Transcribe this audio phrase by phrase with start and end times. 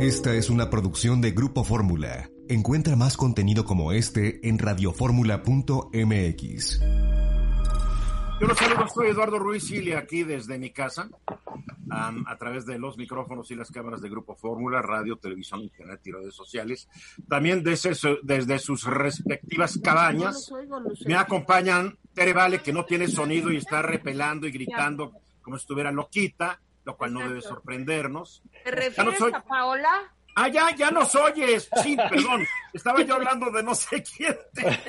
[0.00, 2.30] Esta es una producción de Grupo Fórmula.
[2.48, 6.80] Encuentra más contenido como este en radioformula.mx.
[8.40, 12.78] Yo los saludo, soy Eduardo Ruiz Sili aquí desde mi casa, um, a través de
[12.78, 16.88] los micrófonos y las cámaras de Grupo Fórmula, radio, televisión, internet y redes sociales.
[17.28, 20.50] También desde, su, desde sus respectivas cabañas
[21.04, 25.64] me acompañan Tere Vale, que no tiene sonido y está repelando y gritando como si
[25.64, 28.42] estuviera loquita, lo cual no debe sorprendernos.
[28.64, 29.32] ¿Te refieres no soy...
[29.32, 30.12] a Paola?
[30.36, 31.68] Ah, ya, ya nos oyes.
[31.82, 32.46] Sí, perdón.
[32.72, 34.36] Estaba yo hablando de no sé quién.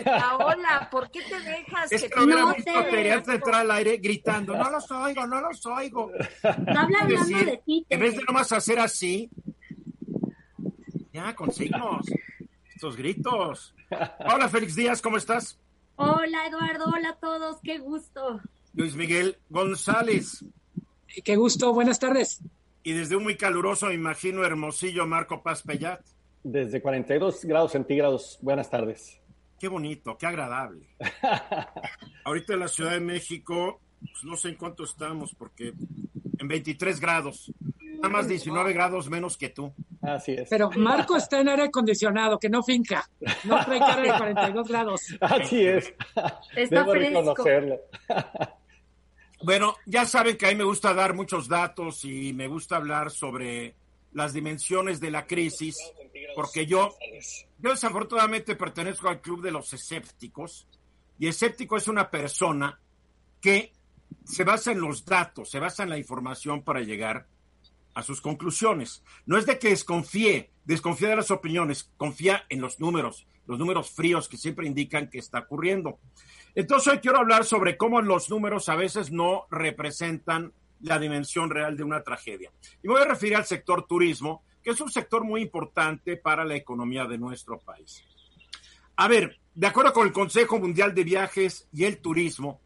[0.04, 1.92] Paola, ¿por qué te dejas?
[1.92, 5.66] Es que, que no visto te entrar al aire gritando, no los oigo, no los
[5.66, 6.12] oigo.
[6.44, 7.86] No habla hablando de ti.
[7.90, 9.30] En vez de nomás hacer así,
[11.12, 12.06] ya, con signos.
[12.74, 13.76] Estos gritos.
[14.20, 15.60] Hola, Félix Díaz, ¿cómo estás?
[15.98, 16.86] Hola, Eduardo.
[16.86, 17.58] Hola a todos.
[17.64, 18.42] Qué gusto.
[18.74, 20.46] Luis Miguel González.
[21.24, 21.74] Qué gusto.
[21.74, 22.42] Buenas tardes.
[22.84, 26.02] Y desde un muy caluroso, me imagino, hermosillo Marco Paz Pellat.
[26.44, 28.40] Desde 42 grados centígrados.
[28.42, 29.20] Buenas tardes.
[29.60, 30.88] Qué bonito, qué agradable.
[32.26, 35.74] Ahorita en la Ciudad de México, pues no sé en cuánto estamos, porque
[36.40, 37.52] en 23 grados.
[37.98, 39.72] Nada más 19 grados menos que tú.
[40.02, 40.50] Así es.
[40.50, 43.08] Pero Marco está en aire acondicionado, que no finca.
[43.44, 45.02] No trae cara de 42 grados.
[45.22, 45.94] Así es.
[46.56, 47.20] Está Debo fresco.
[47.20, 47.80] reconocerlo.
[49.44, 53.10] Bueno, ya saben que a mí me gusta dar muchos datos y me gusta hablar
[53.10, 53.76] sobre
[54.14, 55.78] las dimensiones de la crisis,
[56.36, 56.96] porque yo,
[57.60, 60.68] yo desafortunadamente pertenezco al club de los escépticos,
[61.18, 62.80] y escéptico es una persona
[63.40, 63.74] que
[64.24, 67.28] se basa en los datos, se basa en la información para llegar
[67.94, 69.04] a sus conclusiones.
[69.26, 73.92] No es de que desconfíe, desconfía de las opiniones, confía en los números, los números
[73.92, 76.00] fríos que siempre indican que está ocurriendo.
[76.56, 81.78] Entonces hoy quiero hablar sobre cómo los números a veces no representan la dimensión real
[81.78, 82.52] de una tragedia.
[82.84, 86.44] Y me voy a referir al sector turismo, que es un sector muy importante para
[86.44, 88.04] la economía de nuestro país.
[88.98, 92.62] A ver, de acuerdo con el Consejo Mundial de Viajes y el Turismo,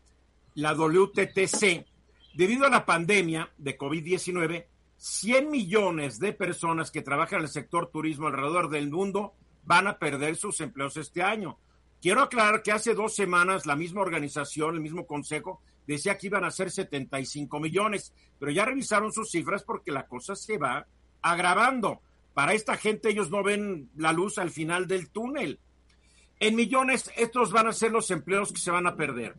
[0.55, 1.85] la WTTC,
[2.33, 4.65] debido a la pandemia de COVID-19,
[4.97, 9.97] 100 millones de personas que trabajan en el sector turismo alrededor del mundo van a
[9.97, 11.57] perder sus empleos este año.
[12.05, 16.43] Quiero aclarar que hace dos semanas la misma organización, el mismo consejo, decía que iban
[16.43, 20.85] a ser 75 millones, pero ya revisaron sus cifras porque la cosa se va
[21.23, 22.01] agravando.
[22.35, 25.59] Para esta gente ellos no ven la luz al final del túnel.
[26.39, 29.33] En millones, estos van a ser los empleos que se van a perder.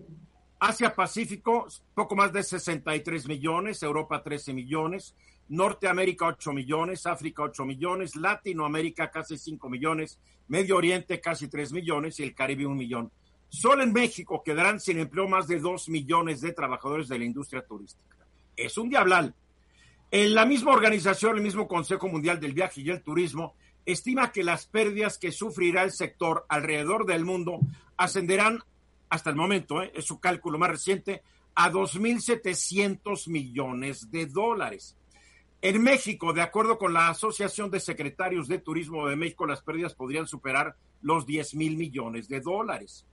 [0.59, 5.15] Asia Pacífico, poco más de 63 millones, Europa 13 millones,
[5.49, 10.19] Norteamérica 8 millones, África 8 millones, Latinoamérica casi 5 millones,
[10.49, 13.13] Medio Oriente casi 3 millones y el Caribe 1 millón.
[13.49, 17.65] Solo en México quedarán sin empleo más de 2 millones de trabajadores de la industria
[17.65, 18.17] turística.
[18.57, 19.35] Es un diablal.
[20.11, 23.55] En la misma organización, el mismo Consejo Mundial del Viaje y el Turismo,
[23.85, 27.61] estima que las pérdidas que sufrirá el sector alrededor del mundo
[27.97, 28.61] ascenderán
[29.09, 29.93] hasta el momento, ¿eh?
[29.95, 31.23] es su cálculo más reciente,
[31.55, 34.97] a 2.700 millones de dólares.
[35.63, 39.95] En México, de acuerdo con la Asociación de Secretarios de Turismo de México, las pérdidas
[39.95, 43.07] podrían superar los 10 mil millones de dólares.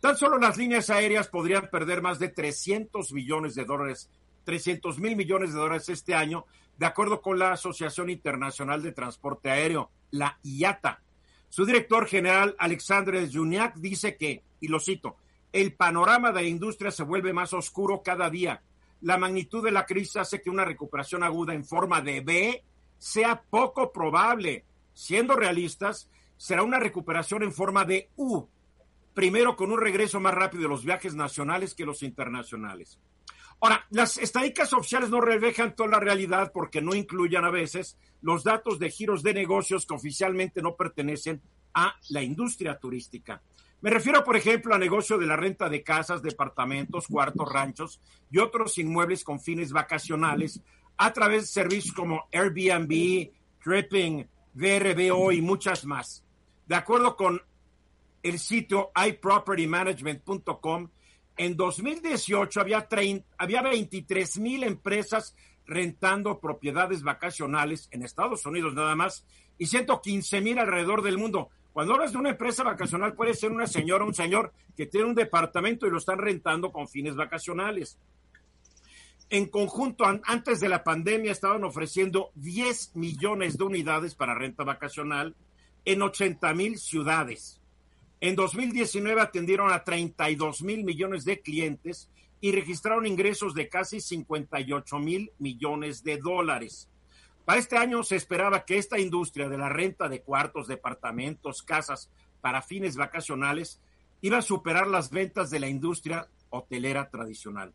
[0.00, 4.10] Tan solo las líneas aéreas podrían perder más de 300 millones de dólares,
[4.44, 6.44] 300 mil millones de dólares este año,
[6.76, 11.02] de acuerdo con la Asociación Internacional de Transporte Aéreo, la IATA.
[11.48, 15.16] Su director general, Alexandre Juniak, dice que, y lo cito,
[15.52, 18.62] el panorama de la industria se vuelve más oscuro cada día
[19.02, 22.64] la magnitud de la crisis hace que una recuperación aguda en forma de B
[22.98, 24.64] sea poco probable.
[24.92, 28.46] Siendo realistas, será una recuperación en forma de U,
[29.14, 32.98] primero con un regreso más rápido de los viajes nacionales que los internacionales.
[33.60, 38.42] Ahora, las estadísticas oficiales no reflejan toda la realidad porque no incluyen a veces los
[38.42, 41.42] datos de giros de negocios que oficialmente no pertenecen
[41.74, 43.42] a la industria turística.
[43.82, 48.00] Me refiero, por ejemplo, a negocio de la renta de casas, departamentos, cuartos, ranchos
[48.30, 50.60] y otros inmuebles con fines vacacionales
[50.98, 53.30] a través de servicios como Airbnb,
[53.64, 56.22] Tripping, VRBO y muchas más.
[56.66, 57.40] De acuerdo con
[58.22, 60.90] el sitio iPropertyManagement.com,
[61.38, 65.34] en 2018 había, 30, había 23 mil empresas
[65.64, 69.24] rentando propiedades vacacionales en Estados Unidos nada más
[69.56, 71.48] y 115 mil alrededor del mundo.
[71.72, 75.06] Cuando hablas de una empresa vacacional puede ser una señora o un señor que tiene
[75.06, 77.98] un departamento y lo están rentando con fines vacacionales.
[79.28, 85.36] En conjunto, antes de la pandemia, estaban ofreciendo 10 millones de unidades para renta vacacional
[85.84, 87.60] en 80 mil ciudades.
[88.20, 94.98] En 2019 atendieron a 32 mil millones de clientes y registraron ingresos de casi 58
[94.98, 96.90] mil millones de dólares.
[97.44, 102.10] Para este año se esperaba que esta industria de la renta de cuartos, departamentos, casas
[102.40, 103.80] para fines vacacionales
[104.20, 107.72] iba a superar las ventas de la industria hotelera tradicional.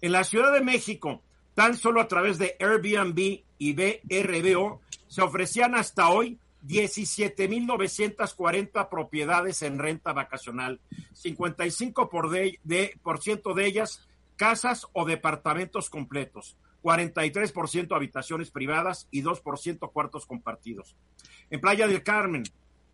[0.00, 1.22] En la Ciudad de México,
[1.54, 9.78] tan solo a través de Airbnb y BRBO, se ofrecían hasta hoy 17.940 propiedades en
[9.78, 10.80] renta vacacional,
[11.14, 12.30] 55% por
[13.02, 14.06] por ciento de ellas
[14.36, 20.96] casas o departamentos completos, 43% habitaciones privadas y 2% cuartos compartidos.
[21.50, 22.44] En Playa del Carmen,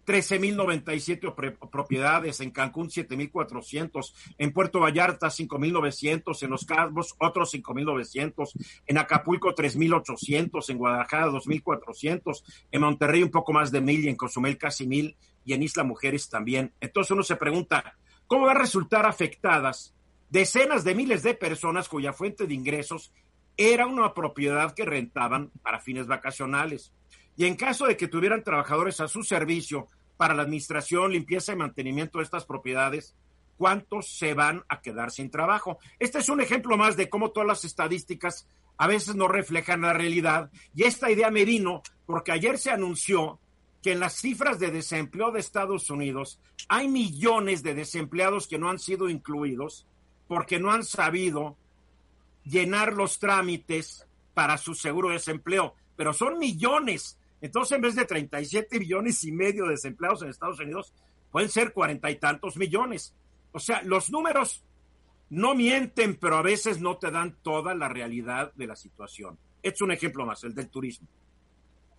[0.08, 8.52] 13.097 propiedades, en Cancún 7.400, en Puerto Vallarta 5.900, en Los Cabos otros 5.900,
[8.87, 12.43] en Acapulco 3.800, en Guadalajara 2.400,
[12.73, 14.02] en Monterrey un poco más de mil.
[14.02, 15.14] Y en Cozumel casi mil.
[15.44, 16.73] Y en Isla Mujeres también.
[16.81, 17.96] Entonces uno se pregunta,
[18.26, 19.94] ¿cómo va a resultar afectadas
[20.31, 23.12] decenas de miles de personas cuya fuente de ingresos
[23.58, 26.93] era una propiedad que rentaban para fines vacacionales?
[27.37, 31.56] Y en caso de que tuvieran trabajadores a su servicio para la administración, limpieza y
[31.56, 33.14] mantenimiento de estas propiedades,
[33.56, 35.78] ¿cuántos se van a quedar sin trabajo?
[35.99, 39.93] Este es un ejemplo más de cómo todas las estadísticas a veces no reflejan la
[39.93, 40.50] realidad.
[40.75, 43.40] Y esta idea me vino porque ayer se anunció
[43.82, 48.70] que en las cifras de desempleo de Estados Unidos hay millones de desempleados que no
[48.70, 49.87] han sido incluidos
[50.26, 51.56] porque no han sabido
[52.49, 58.05] llenar los trámites para su seguro de desempleo, pero son millones entonces, en vez de
[58.05, 60.93] 37 millones y medio de desempleados en Estados Unidos,
[61.31, 63.15] pueden ser cuarenta y tantos millones.
[63.53, 64.65] O sea, los números
[65.31, 69.39] no mienten, pero a veces no te dan toda la realidad de la situación.
[69.62, 71.06] Es un ejemplo más, el del turismo.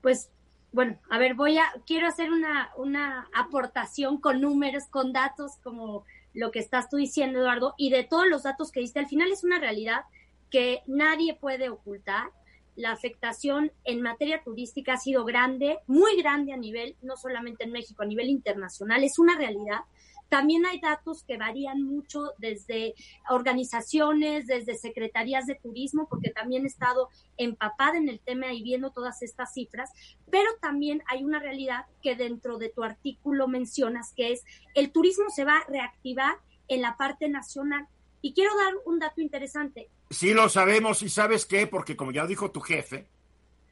[0.01, 0.29] Pues,
[0.71, 6.05] bueno, a ver, voy a, quiero hacer una, una aportación con números, con datos, como
[6.33, 8.99] lo que estás tú diciendo, Eduardo, y de todos los datos que diste.
[8.99, 10.01] Al final es una realidad
[10.49, 12.31] que nadie puede ocultar
[12.79, 17.73] la afectación en materia turística ha sido grande, muy grande a nivel, no solamente en
[17.73, 19.81] México, a nivel internacional, es una realidad.
[20.29, 22.93] También hay datos que varían mucho desde
[23.29, 28.91] organizaciones, desde secretarías de turismo, porque también he estado empapada en el tema y viendo
[28.91, 29.89] todas estas cifras,
[30.31, 35.25] pero también hay una realidad que dentro de tu artículo mencionas, que es el turismo
[35.35, 36.37] se va a reactivar
[36.69, 37.87] en la parte nacional.
[38.21, 39.89] Y quiero dar un dato interesante.
[40.09, 41.01] Sí, lo sabemos.
[41.03, 41.67] ¿Y sabes qué?
[41.67, 43.07] Porque como ya dijo tu jefe,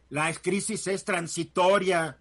[0.10, 2.20] la crisis es transitoria.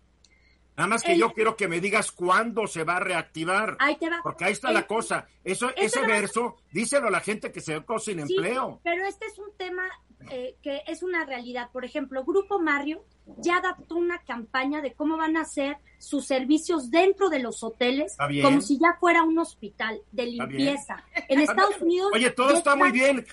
[0.77, 3.77] Nada más que yo quiero que me digas cuándo se va a reactivar.
[3.81, 4.21] Ahí te va.
[4.23, 5.27] Porque ahí está la cosa.
[5.43, 8.81] Eso, ese verso, díselo a la gente que se quedó sin empleo.
[8.85, 9.89] Pero este es un tema
[10.31, 11.71] eh, que es una realidad.
[11.73, 13.05] Por ejemplo, Grupo Mario
[13.39, 18.17] ya adaptó una campaña de cómo van a hacer sus servicios dentro de los hoteles,
[18.43, 21.05] como si ya fuera un hospital de limpieza.
[21.29, 22.11] En Estados Unidos.
[22.13, 23.27] Oye, todo está muy bien.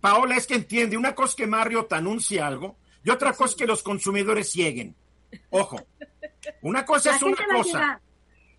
[0.00, 3.66] Paola, es que entiende, una cosa que Mario te anuncia algo y otra cosa que
[3.66, 4.94] los consumidores lleguen.
[5.50, 5.80] Ojo,
[6.62, 8.00] una cosa es una cosa.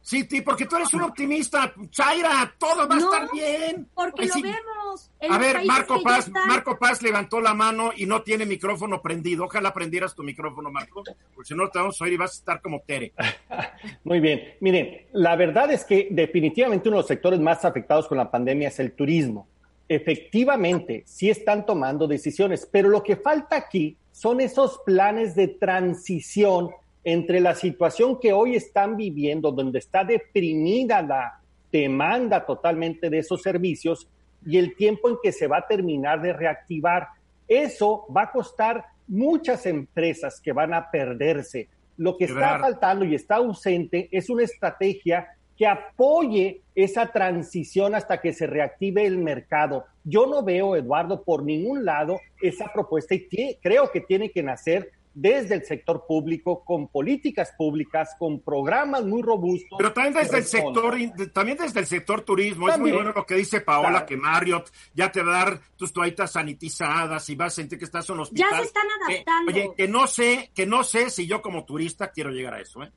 [0.02, 3.90] Sí, sí, porque tú eres un optimista, Chaira, todo va a estar bien.
[3.94, 5.12] Porque lo vemos.
[5.30, 9.44] a ver, Marco Paz, Marco Paz levantó la mano y no tiene micrófono prendido.
[9.44, 11.04] Ojalá prendieras tu micrófono, Marco,
[11.36, 13.12] porque si no te vamos a oír y vas a estar como Tere.
[14.06, 14.56] Muy bien.
[14.62, 18.70] Miren, la verdad es que definitivamente uno de los sectores más afectados con la pandemia
[18.70, 19.50] es el turismo
[19.89, 26.72] efectivamente sí están tomando decisiones, pero lo que falta aquí son esos planes de transición
[27.03, 31.39] entre la situación que hoy están viviendo, donde está deprimida la
[31.72, 34.08] demanda totalmente de esos servicios
[34.46, 37.08] y el tiempo en que se va a terminar de reactivar.
[37.48, 41.70] Eso va a costar muchas empresas que van a perderse.
[41.98, 45.27] Lo que está faltando y está ausente es una estrategia
[45.58, 49.86] que apoye esa transición hasta que se reactive el mercado.
[50.04, 53.28] Yo no veo, Eduardo, por ningún lado esa propuesta y
[53.62, 59.24] creo que tiene que nacer desde el sector público, con políticas públicas, con programas muy
[59.24, 59.76] robustos.
[59.76, 60.96] Pero también desde el sector,
[61.34, 65.12] también desde el sector turismo, es muy bueno lo que dice Paola, que Marriott ya
[65.12, 68.22] te va a dar tus toallitas sanitizadas y vas a sentir que estás en un
[68.22, 68.48] hospital.
[68.52, 69.52] Ya se están adaptando.
[69.52, 72.84] oye, que no sé, que no sé si yo como turista quiero llegar a eso,
[72.84, 72.92] ¿eh?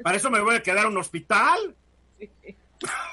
[0.00, 1.74] Para eso me voy a quedar en un hospital.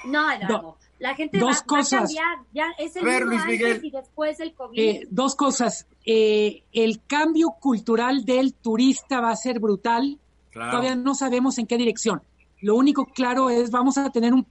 [0.03, 0.77] No, no.
[0.99, 1.93] La gente Dos va, cosas.
[1.93, 3.85] va a cambiar, ya es el A ver, Luis antes Miguel.
[3.85, 4.79] y después el COVID.
[4.79, 5.87] Eh, dos cosas.
[6.05, 10.19] Eh, el cambio cultural del turista va a ser brutal.
[10.51, 10.71] Claro.
[10.71, 12.21] Todavía no sabemos en qué dirección.
[12.61, 14.45] Lo único claro es vamos a tener un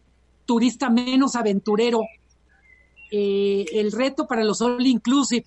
[0.47, 2.01] turista menos aventurero.
[3.11, 5.47] Eh, el reto para los all inclusive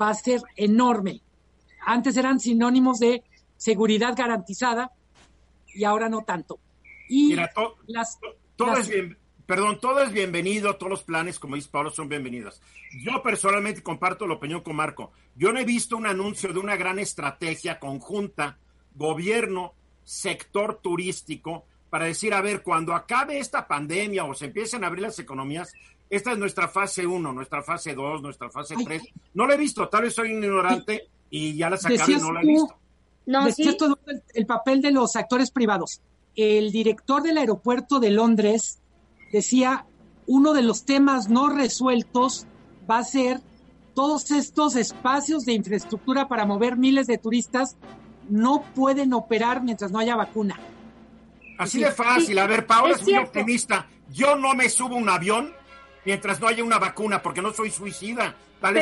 [0.00, 1.20] va a ser enorme.
[1.84, 3.22] Antes eran sinónimos de
[3.56, 4.90] seguridad garantizada
[5.74, 6.58] y ahora no tanto.
[7.08, 8.18] Y Mira, to- las,
[8.56, 9.18] todo las- es bien,
[9.48, 12.60] perdón, todo es bienvenido, todos los planes, como dice Pablo, son bienvenidos.
[13.02, 15.10] Yo personalmente comparto la opinión con Marco.
[15.36, 18.58] Yo no he visto un anuncio de una gran estrategia conjunta,
[18.94, 19.72] gobierno,
[20.04, 25.04] sector turístico, para decir, a ver, cuando acabe esta pandemia o se empiecen a abrir
[25.04, 25.72] las economías,
[26.10, 28.84] esta es nuestra fase 1, nuestra fase 2, nuestra fase Ay.
[28.84, 29.02] 3.
[29.32, 32.32] No la he visto, tal vez soy un ignorante y ya la sacaron y no
[32.32, 32.76] la he visto.
[33.24, 36.02] no, Decías sí, todo el, el papel de los actores privados.
[36.36, 38.78] El director del aeropuerto de Londres
[39.32, 39.86] decía,
[40.26, 42.46] uno de los temas no resueltos
[42.90, 43.40] va a ser
[43.94, 47.76] todos estos espacios de infraestructura para mover miles de turistas
[48.28, 50.58] no pueden operar mientras no haya vacuna.
[51.58, 51.84] Así Sí.
[51.84, 52.38] de fácil.
[52.38, 53.28] A ver, Paola Es es muy cierto.
[53.40, 53.86] optimista.
[54.10, 55.52] Yo no me subo a un avión
[56.04, 58.34] mientras no haya una vacuna, porque no soy suicida.
[58.60, 58.74] Tal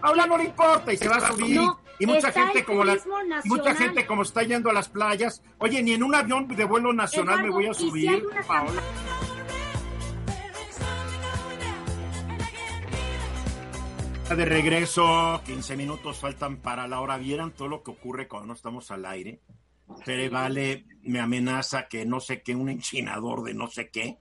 [0.00, 1.56] Paola, no le importa y se va a subir.
[1.56, 2.96] No, y mucha gente como la,
[3.44, 5.42] mucha gente como está yendo a las playas.
[5.58, 8.82] Oye, ni en un avión de vuelo nacional me voy a si subir, Paola.
[14.28, 17.16] De regreso, 15 minutos faltan para la hora.
[17.16, 19.40] ¿Vieran todo lo que ocurre cuando no estamos al aire?
[20.04, 24.18] Tere Vale me amenaza que no sé qué, un enchinador de no sé qué.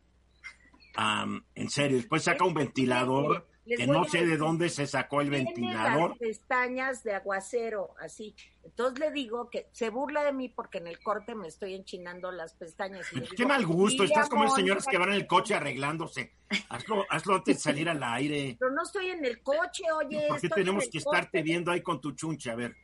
[1.56, 5.32] En serio, después saca un ventilador Les que no sé de dónde se sacó el
[5.32, 6.12] ventilador.
[6.12, 8.36] las pestañas de aguacero, así.
[8.64, 12.32] Entonces le digo que se burla de mí porque en el corte me estoy enchinando
[12.32, 13.08] las pestañas.
[13.12, 15.26] Y Pues Qué digo, mal gusto, "Dile estás como las señoras que van en el
[15.28, 16.32] coche arreglándose.
[16.70, 18.56] Hazlo, hazlo antes de salir al aire.
[18.60, 20.28] Pero no estoy en el coche, oye.
[20.28, 21.18] ¿Por qué tenemos que corte".
[21.18, 22.52] estarte viendo ahí con tu chunche?
[22.52, 22.76] A ver,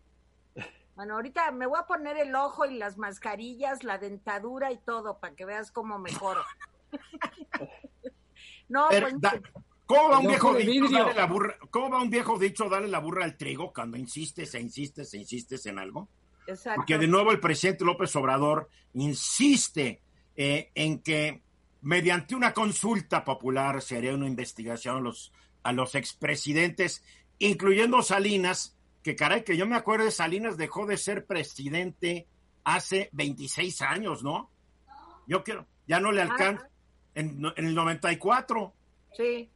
[0.96, 5.20] Bueno, ahorita me voy a poner el ojo y las mascarillas, la dentadura y todo
[5.20, 6.42] para que veas cómo mejoro.
[8.70, 9.42] no, ver, pues da-
[9.96, 10.90] ¿cómo va un viejo dicho?
[10.90, 12.70] Dale la burra, ¿Cómo va un viejo dicho?
[12.70, 16.08] Dale la burra al trigo cuando insistes e insistes e insistes en algo.
[16.48, 16.78] exacto.
[16.80, 20.02] Porque de nuevo el presidente López Obrador insiste
[20.36, 21.42] eh, en que
[21.82, 25.32] mediante una consulta popular se haría una investigación a los,
[25.64, 27.04] a los expresidentes,
[27.40, 32.28] incluyendo Salinas, que caray, que yo me acuerdo de Salinas dejó de ser presidente
[32.64, 34.52] hace 26 años, ¿no?
[35.28, 36.70] Yo quiero, ya no le alcanza,
[37.16, 38.74] en, en el 94,
[39.18, 39.50] Sí.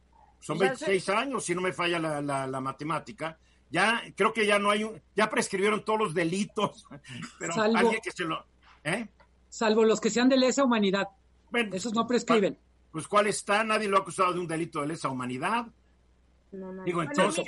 [0.46, 3.38] Son Ya 26 años, si no me falla la, la- la matemática.
[3.68, 6.86] Ya, creo que ya no hay un, ya prescribieron todos los delitos,
[7.40, 8.44] pero Salvo- alguien que se lo,
[8.84, 9.08] ¿eh?
[9.48, 11.08] Salvo los que sean de lesa humanidad.
[11.50, 12.56] Bueno, Esos no prescriben.
[12.92, 15.66] Pues cuál está, nadie lo ha acusado de un delito de lesa humanidad.
[16.52, 17.10] No, no, Digo, no.
[17.10, 17.44] entonces.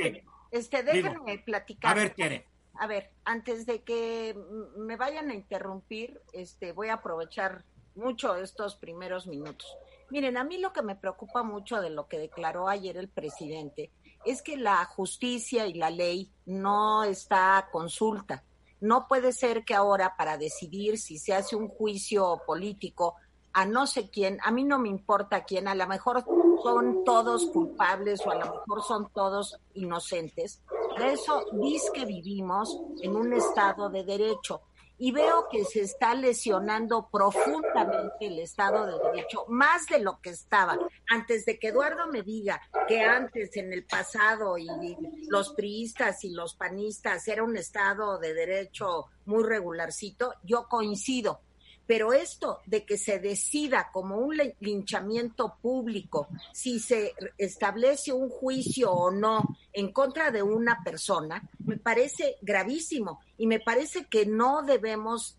[0.51, 1.93] Este, Digo, déjenme platicar.
[1.93, 2.47] A ver, Tere,
[2.81, 4.37] A ver, antes de que
[4.77, 7.65] me vayan a interrumpir, este, voy a aprovechar
[7.95, 9.67] mucho estos primeros minutos.
[10.11, 13.93] Miren, a mí lo que me preocupa mucho de lo que declaró ayer el presidente
[14.25, 18.45] es que la justicia y la ley no está a consulta.
[18.81, 23.17] No puede ser que ahora para decidir si se hace un juicio político
[23.53, 26.25] a no sé quién, a mí no me importa quién, a lo mejor
[26.63, 30.63] son todos culpables o a lo mejor son todos inocentes.
[30.91, 34.63] Para eso dice que vivimos en un estado de derecho
[34.99, 40.31] y veo que se está lesionando profundamente el estado de derecho, más de lo que
[40.31, 40.79] estaba.
[41.09, 44.67] Antes de que Eduardo me diga que antes en el pasado y
[45.29, 51.41] los priistas y los panistas era un estado de derecho muy regularcito, yo coincido.
[51.89, 58.29] Pero esto de que se decida como un li- linchamiento público si se establece un
[58.29, 59.43] juicio o no
[59.73, 65.37] en contra de una persona, me parece gravísimo y me parece que no debemos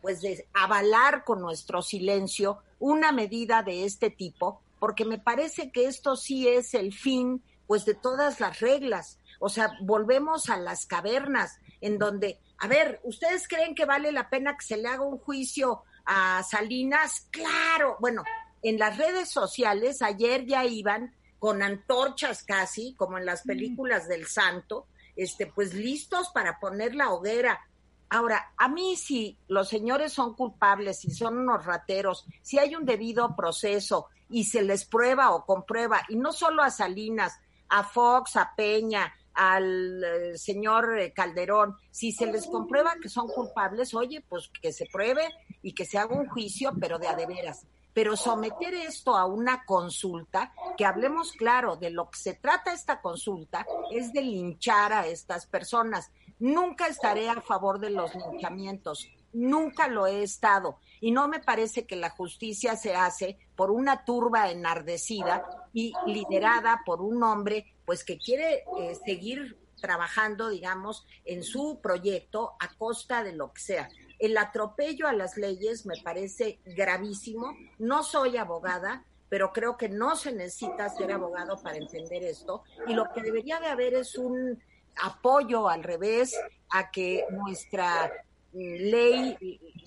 [0.00, 5.86] pues de avalar con nuestro silencio una medida de este tipo, porque me parece que
[5.86, 9.18] esto sí es el fin pues de todas las reglas.
[9.40, 14.30] O sea, volvemos a las cavernas en donde, a ver, ¿ustedes creen que vale la
[14.30, 17.28] pena que se le haga un juicio a Salinas?
[17.30, 18.24] Claro, bueno,
[18.62, 24.26] en las redes sociales ayer ya iban con antorchas casi, como en las películas del
[24.26, 27.60] santo, este, pues listos para poner la hoguera.
[28.08, 32.86] Ahora, a mí si los señores son culpables, si son unos rateros, si hay un
[32.86, 37.38] debido proceso y se les prueba o comprueba, y no solo a Salinas,
[37.68, 43.28] a Fox, a Peña, al eh, señor eh, Calderón, si se les comprueba que son
[43.28, 45.28] culpables, oye, pues que se pruebe
[45.62, 47.64] y que se haga un juicio, pero de a de veras.
[47.94, 53.00] pero someter esto a una consulta, que hablemos claro, de lo que se trata esta
[53.00, 56.10] consulta es de linchar a estas personas.
[56.40, 60.78] Nunca estaré a favor de los linchamientos, nunca lo he estado.
[61.00, 66.82] Y no me parece que la justicia se hace por una turba enardecida y liderada
[66.84, 73.22] por un hombre, pues que quiere eh, seguir trabajando, digamos, en su proyecto a costa
[73.22, 73.88] de lo que sea.
[74.18, 77.56] El atropello a las leyes me parece gravísimo.
[77.78, 82.64] No soy abogada, pero creo que no se necesita ser abogado para entender esto.
[82.86, 84.60] Y lo que debería de haber es un
[84.96, 86.34] apoyo al revés
[86.70, 88.10] a que nuestra
[88.52, 89.36] ley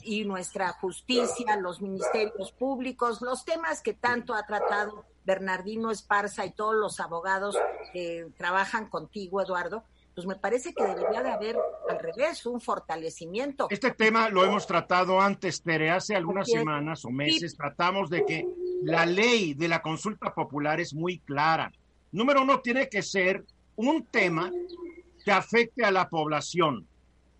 [0.03, 6.51] y nuestra justicia, los ministerios públicos, los temas que tanto ha tratado Bernardino Esparza y
[6.51, 7.57] todos los abogados
[7.93, 11.57] que trabajan contigo, Eduardo, pues me parece que debería de haber
[11.89, 13.67] al revés un fortalecimiento.
[13.69, 18.47] Este tema lo hemos tratado antes, Tere, hace algunas semanas o meses tratamos de que
[18.83, 21.71] la ley de la consulta popular es muy clara.
[22.11, 23.45] Número uno, tiene que ser
[23.77, 24.51] un tema
[25.23, 26.87] que afecte a la población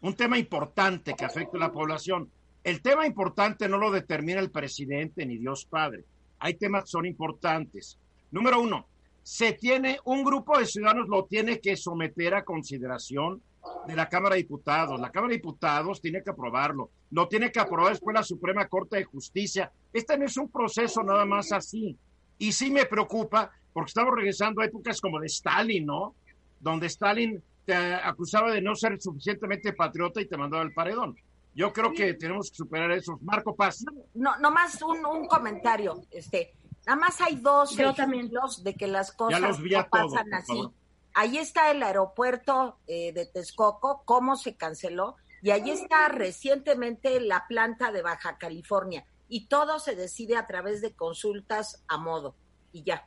[0.02, 2.30] un tema importante que afecta a la población.
[2.64, 6.04] El tema importante no lo determina el presidente ni Dios Padre.
[6.42, 7.98] Hay temas que son importantes.
[8.32, 8.88] Número uno,
[9.24, 13.42] se tiene un grupo de ciudadanos lo tiene que someter a consideración
[13.88, 15.00] de la Cámara de Diputados.
[15.00, 16.90] La Cámara de Diputados tiene que aprobarlo.
[17.12, 19.72] Lo tiene que aprobar después la Suprema Corte de Justicia.
[19.94, 21.96] Este no es un proceso nada más así.
[22.40, 26.16] Y sí me preocupa porque estamos regresando a épocas como de Stalin, ¿no?
[26.60, 31.16] Donde Stalin te acusaba de no ser suficientemente patriota y te mandaba al paredón.
[31.54, 33.18] Yo creo que tenemos que superar eso.
[33.22, 33.84] Marco Paz.
[34.14, 36.02] No, nomás un, un comentario.
[36.12, 36.54] Este,
[36.86, 40.70] nada más hay dos ejemplos de que las cosas no pasan así.
[41.14, 47.48] Ahí está el aeropuerto eh, de Texcoco, cómo se canceló, y ahí está recientemente la
[47.48, 49.06] planta de Baja California.
[49.28, 52.36] Y todo se decide a través de consultas a modo.
[52.72, 53.06] Y ya.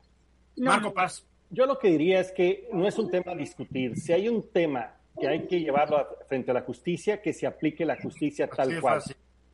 [0.57, 1.25] Marco Paz.
[1.51, 3.97] Yo lo que diría es que no es un tema a discutir.
[3.97, 7.85] Si hay un tema que hay que llevarlo frente a la justicia, que se aplique
[7.85, 9.03] la justicia tal cual.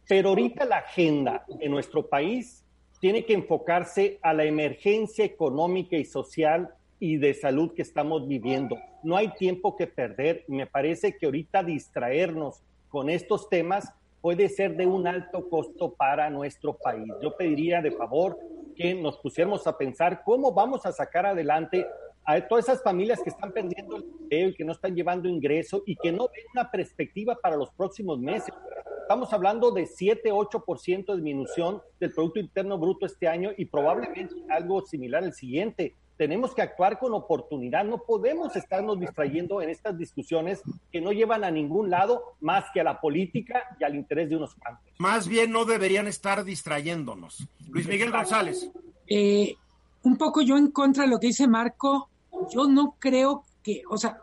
[0.08, 2.64] Pero ahorita la agenda en nuestro país
[3.00, 8.76] tiene que enfocarse a la emergencia económica y social y de salud que estamos viviendo.
[9.02, 10.44] No hay tiempo que perder.
[10.48, 16.28] Me parece que ahorita distraernos con estos temas puede ser de un alto costo para
[16.28, 17.10] nuestro país.
[17.22, 18.38] Yo pediría de favor
[18.76, 21.86] que nos pusiéramos a pensar cómo vamos a sacar adelante
[22.24, 25.82] a todas esas familias que están perdiendo el empleo y que no están llevando ingreso
[25.86, 28.54] y que no ven una perspectiva para los próximos meses.
[29.02, 34.34] Estamos hablando de 7, 8% de disminución del Producto Interno Bruto este año y probablemente
[34.48, 39.96] algo similar el siguiente tenemos que actuar con oportunidad, no podemos estarnos distrayendo en estas
[39.96, 40.60] discusiones
[40.92, 44.36] que no llevan a ningún lado más que a la política y al interés de
[44.36, 44.84] unos cuantos.
[44.98, 47.48] Más bien no deberían estar distrayéndonos.
[47.70, 48.70] Luis Miguel González.
[49.06, 49.56] Eh,
[50.02, 52.09] un poco yo en contra de lo que dice Marco,
[52.52, 54.18] yo no creo que, o sea,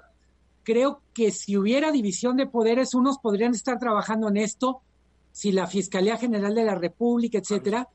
[0.64, 4.82] creo que si hubiera división de poderes, unos podrían estar trabajando en esto,
[5.32, 7.88] si la Fiscalía General de la República, etcétera.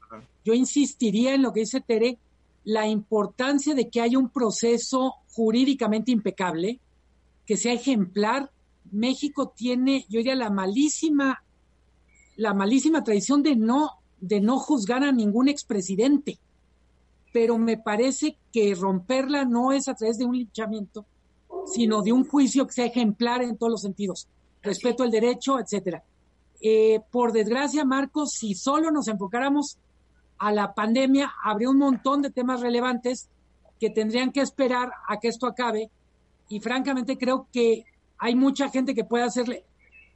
[0.45, 2.19] Yo insistiría en lo que dice Tere,
[2.65, 6.79] la importancia de que haya un proceso jurídicamente impecable,
[7.45, 8.51] que sea ejemplar.
[8.91, 11.43] México tiene, yo diría, la malísima,
[12.37, 16.39] la malísima tradición de no, de no juzgar a ningún expresidente.
[17.33, 21.07] Pero me parece que romperla no es a través de un linchamiento,
[21.67, 24.29] sino de un juicio que sea ejemplar en todos los sentidos.
[24.63, 26.03] Respeto al derecho, etcétera.
[26.61, 29.79] Eh, por desgracia, Marcos, si solo nos enfocáramos
[30.39, 33.29] a la pandemia, habría un montón de temas relevantes
[33.81, 35.91] que tendrían que esperar a que esto acabe.
[36.49, 37.85] Y francamente creo que
[38.19, 39.65] hay mucha gente que puede hacerle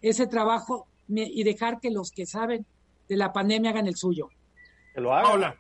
[0.01, 2.67] ese trabajo y dejar que los que saben
[3.09, 4.29] de la pandemia hagan el suyo.
[4.95, 5.55] Que lo hagan.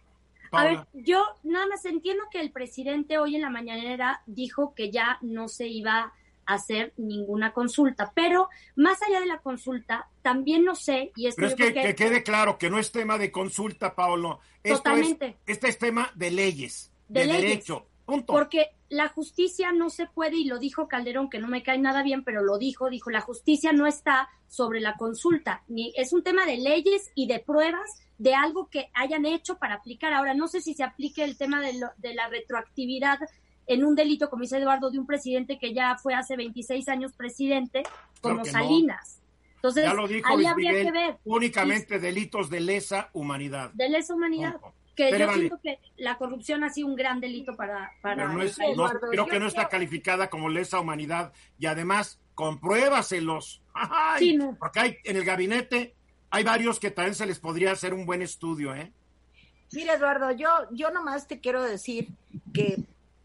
[0.57, 4.91] A ver, yo nada más entiendo que el presidente hoy en la mañanera dijo que
[4.91, 6.13] ya no se iba
[6.47, 8.13] hacer ninguna consulta.
[8.15, 11.95] Pero más allá de la consulta, también no sé, y esto Pero es que, que,
[11.95, 14.41] quede claro que no es tema de consulta, Pablo.
[14.63, 15.37] Totalmente.
[15.47, 17.87] este es tema de leyes, de, derecho.
[18.05, 18.33] Punto.
[18.33, 22.03] Porque la justicia no se puede, y lo dijo Calderón, que no me cae nada
[22.03, 26.23] bien, pero lo dijo, dijo, la justicia no está sobre la consulta, ni es un
[26.23, 30.13] tema de leyes y de pruebas de algo que hayan hecho para aplicar.
[30.13, 33.19] Ahora, no sé si se aplique el tema de, lo, de la retroactividad
[33.67, 37.13] en un delito, como dice Eduardo, de un presidente que ya fue hace 26 años
[37.13, 37.83] presidente,
[38.21, 39.21] como Salinas.
[39.57, 39.85] Entonces,
[40.25, 41.17] ahí habría que ver.
[41.25, 43.73] Únicamente delitos de lesa humanidad.
[43.75, 44.61] De lesa humanidad.
[44.97, 47.93] Que yo siento que la corrupción ha sido un gran delito para...
[48.01, 53.63] para no es, creo que no está calificada como lesa humanidad y además compruébaselos.
[54.19, 55.95] sí, Porque hay, en el gabinete
[56.31, 58.93] hay varios que también se les podría hacer un buen estudio, ¿eh?
[59.73, 62.09] Mira, Eduardo, yo, yo nomás te quiero decir
[62.53, 62.77] que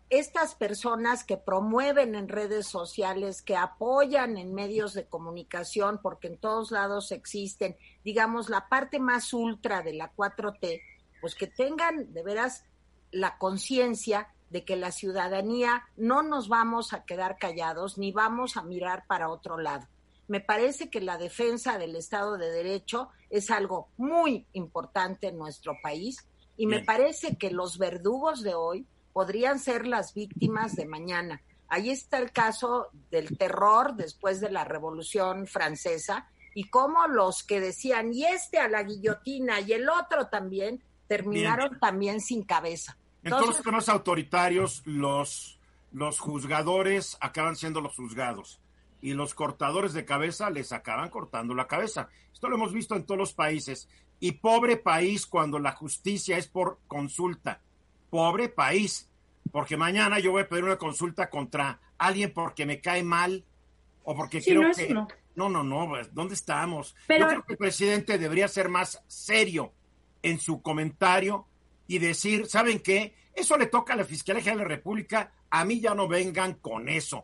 [0.09, 6.37] estas personas que promueven en redes sociales, que apoyan en medios de comunicación, porque en
[6.37, 10.81] todos lados existen, digamos, la parte más ultra de la 4T,
[11.21, 12.65] pues que tengan de veras
[13.11, 18.63] la conciencia de que la ciudadanía no nos vamos a quedar callados ni vamos a
[18.63, 19.87] mirar para otro lado.
[20.27, 25.77] Me parece que la defensa del Estado de Derecho es algo muy importante en nuestro
[25.81, 26.25] país
[26.57, 31.41] y me parece que los verdugos de hoy podrían ser las víctimas de mañana.
[31.67, 37.61] Ahí está el caso del terror después de la Revolución Francesa y cómo los que
[37.61, 42.97] decían, y este a la guillotina y el otro también, terminaron también sin cabeza.
[43.21, 45.59] En todos los temas autoritarios, los,
[45.91, 48.61] los juzgadores acaban siendo los juzgados
[49.01, 52.07] y los cortadores de cabeza les acaban cortando la cabeza.
[52.31, 53.89] Esto lo hemos visto en todos los países.
[54.21, 57.59] Y pobre país cuando la justicia es por consulta.
[58.09, 59.09] Pobre país.
[59.51, 63.43] Porque mañana yo voy a pedir una consulta contra alguien porque me cae mal
[64.05, 64.93] o porque quiero no que...
[64.93, 65.07] No.
[65.35, 66.95] no, no, no, ¿dónde estamos?
[67.09, 69.73] Yo creo que el presidente debería ser más serio
[70.23, 71.45] en su comentario
[71.87, 73.13] y decir, ¿saben qué?
[73.33, 76.55] Eso le toca a la Fiscalía General de la República, a mí ya no vengan
[76.55, 77.23] con eso.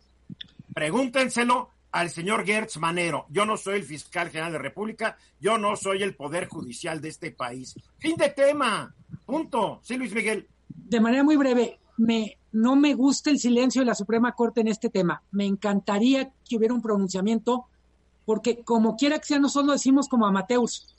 [0.73, 3.25] Pregúntenselo al señor Gertz Manero.
[3.29, 7.01] Yo no soy el fiscal general de la República, yo no soy el poder judicial
[7.01, 7.75] de este país.
[7.97, 8.93] Fin de tema.
[9.25, 9.79] Punto.
[9.83, 10.47] Sí, Luis Miguel.
[10.69, 14.67] De manera muy breve, me, no me gusta el silencio de la Suprema Corte en
[14.67, 15.23] este tema.
[15.31, 17.65] Me encantaría que hubiera un pronunciamiento,
[18.25, 20.93] porque como quiera que sea, nosotros lo decimos como amateurs,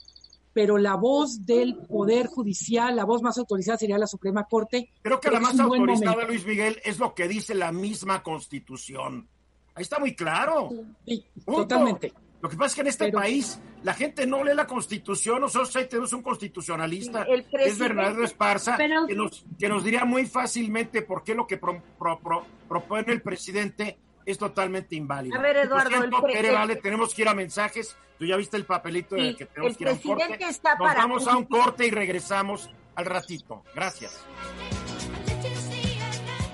[0.53, 4.91] pero la voz del Poder Judicial, la voz más autorizada sería la Suprema Corte.
[5.01, 9.27] Creo que la más autorizada, Luis Miguel, es lo que dice la misma Constitución.
[9.75, 10.69] Ahí está muy claro.
[11.05, 12.13] Sí, totalmente.
[12.41, 15.41] Lo que pasa es que en este Pero, país la gente no lee la Constitución.
[15.41, 19.05] Nosotros ahí tenemos un constitucionalista, es Bernardo Esparza, Pero...
[19.07, 23.11] que, nos, que nos diría muy fácilmente por qué lo que pro, pro, pro, propone
[23.11, 25.37] el presidente es totalmente inválido.
[25.37, 26.51] A ver, Eduardo, siento, el pre...
[26.51, 27.95] vale, tenemos que ir a mensajes.
[28.17, 30.45] Tú ya viste el papelito sí, de que tenemos que ir a un corte.
[30.45, 33.63] Está Nos para vamos a un corte y regresamos al ratito.
[33.73, 34.25] Gracias.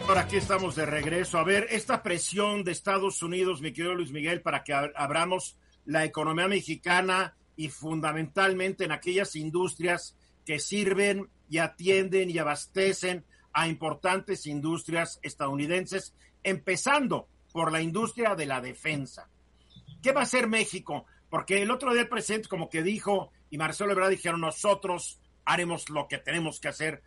[0.07, 1.39] Ahora aquí estamos de regreso.
[1.39, 6.05] A ver, esta presión de Estados Unidos, mi querido Luis Miguel, para que abramos la
[6.05, 14.45] economía mexicana y fundamentalmente en aquellas industrias que sirven y atienden y abastecen a importantes
[14.45, 19.29] industrias estadounidenses, empezando por la industria de la defensa.
[20.01, 21.05] ¿Qué va a hacer México?
[21.29, 25.89] Porque el otro día el presidente como que dijo, y Marcelo Ebrard dijeron, nosotros haremos
[25.89, 27.01] lo que tenemos que hacer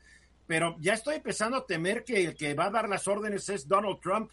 [0.49, 3.69] pero ya estoy empezando a temer que el que va a dar las órdenes es
[3.69, 4.31] Donald Trump.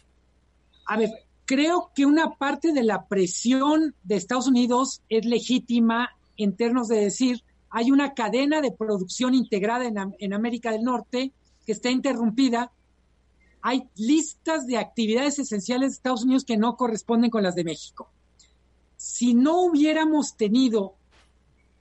[0.86, 1.10] A ver,
[1.44, 6.96] creo que una parte de la presión de Estados Unidos es legítima en términos de
[6.96, 11.32] decir, hay una cadena de producción integrada en, en América del Norte
[11.66, 12.72] que está interrumpida.
[13.68, 18.08] Hay listas de actividades esenciales de Estados Unidos que no corresponden con las de México.
[18.96, 20.94] Si no hubiéramos tenido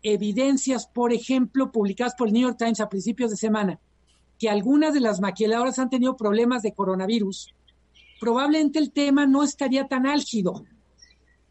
[0.01, 3.79] evidencias, por ejemplo, publicadas por el New York Times a principios de semana,
[4.39, 7.53] que algunas de las maquiladoras han tenido problemas de coronavirus,
[8.19, 10.65] probablemente el tema no estaría tan álgido.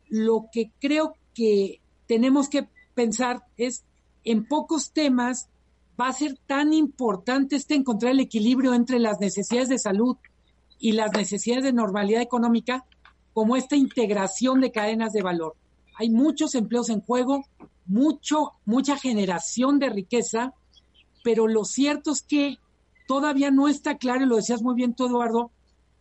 [0.08, 2.66] Lo que creo que tenemos que
[2.96, 3.84] pensar es,
[4.24, 5.48] en pocos temas
[6.00, 10.16] va a ser tan importante este encontrar el equilibrio entre las necesidades de salud
[10.78, 12.84] y las necesidades de normalidad económica
[13.32, 15.54] como esta integración de cadenas de valor.
[15.96, 17.44] Hay muchos empleos en juego,
[17.86, 20.54] mucho, mucha generación de riqueza,
[21.22, 22.58] pero lo cierto es que
[23.06, 25.50] todavía no está claro, y lo decías muy bien tú, Eduardo,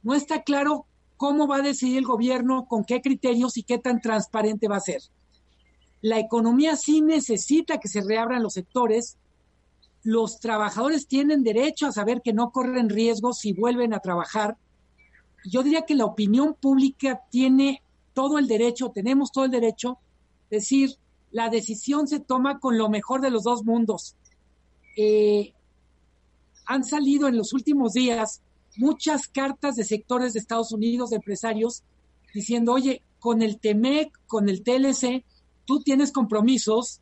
[0.02, 0.86] no está claro
[1.18, 4.82] cómo va a decidir el gobierno, con qué criterios y qué tan transparente va a
[4.82, 5.02] ser.
[6.02, 9.18] La economía sí necesita que se reabran los sectores.
[10.04, 14.58] Los trabajadores tienen derecho a saber que no corren riesgos si vuelven a trabajar.
[15.46, 17.82] Yo diría que la opinión pública tiene
[18.14, 19.98] todo el derecho, tenemos todo el derecho,
[20.50, 20.98] decir,
[21.32, 24.16] la decisión se toma con lo mejor de los dos mundos.
[24.96, 25.54] Eh,
[26.66, 28.42] han salido en los últimos días
[28.78, 31.84] muchas cartas de sectores de Estados Unidos, de empresarios,
[32.34, 35.24] diciendo, oye, con el TEMEC, con el TLC,
[35.66, 37.02] tú tienes compromisos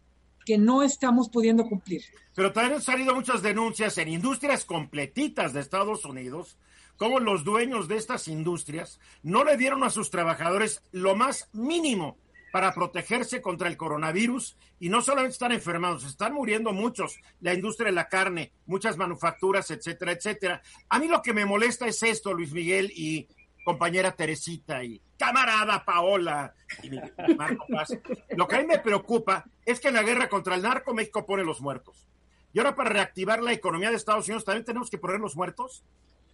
[0.57, 2.03] no estamos pudiendo cumplir.
[2.35, 6.57] Pero también han salido muchas denuncias en industrias completitas de Estados Unidos,
[6.97, 12.17] como los dueños de estas industrias no le dieron a sus trabajadores lo más mínimo
[12.51, 17.87] para protegerse contra el coronavirus y no solamente están enfermados, están muriendo muchos, la industria
[17.87, 20.61] de la carne, muchas manufacturas, etcétera, etcétera.
[20.89, 23.27] A mí lo que me molesta es esto, Luis Miguel y
[23.63, 26.89] compañera Teresita y camarada Paola y
[27.36, 27.95] Marco Paz.
[28.36, 31.26] Lo que a mí me preocupa es que en la guerra contra el narco México
[31.26, 32.08] pone los muertos.
[32.54, 35.84] Y ahora para reactivar la economía de Estados Unidos también tenemos que poner los muertos.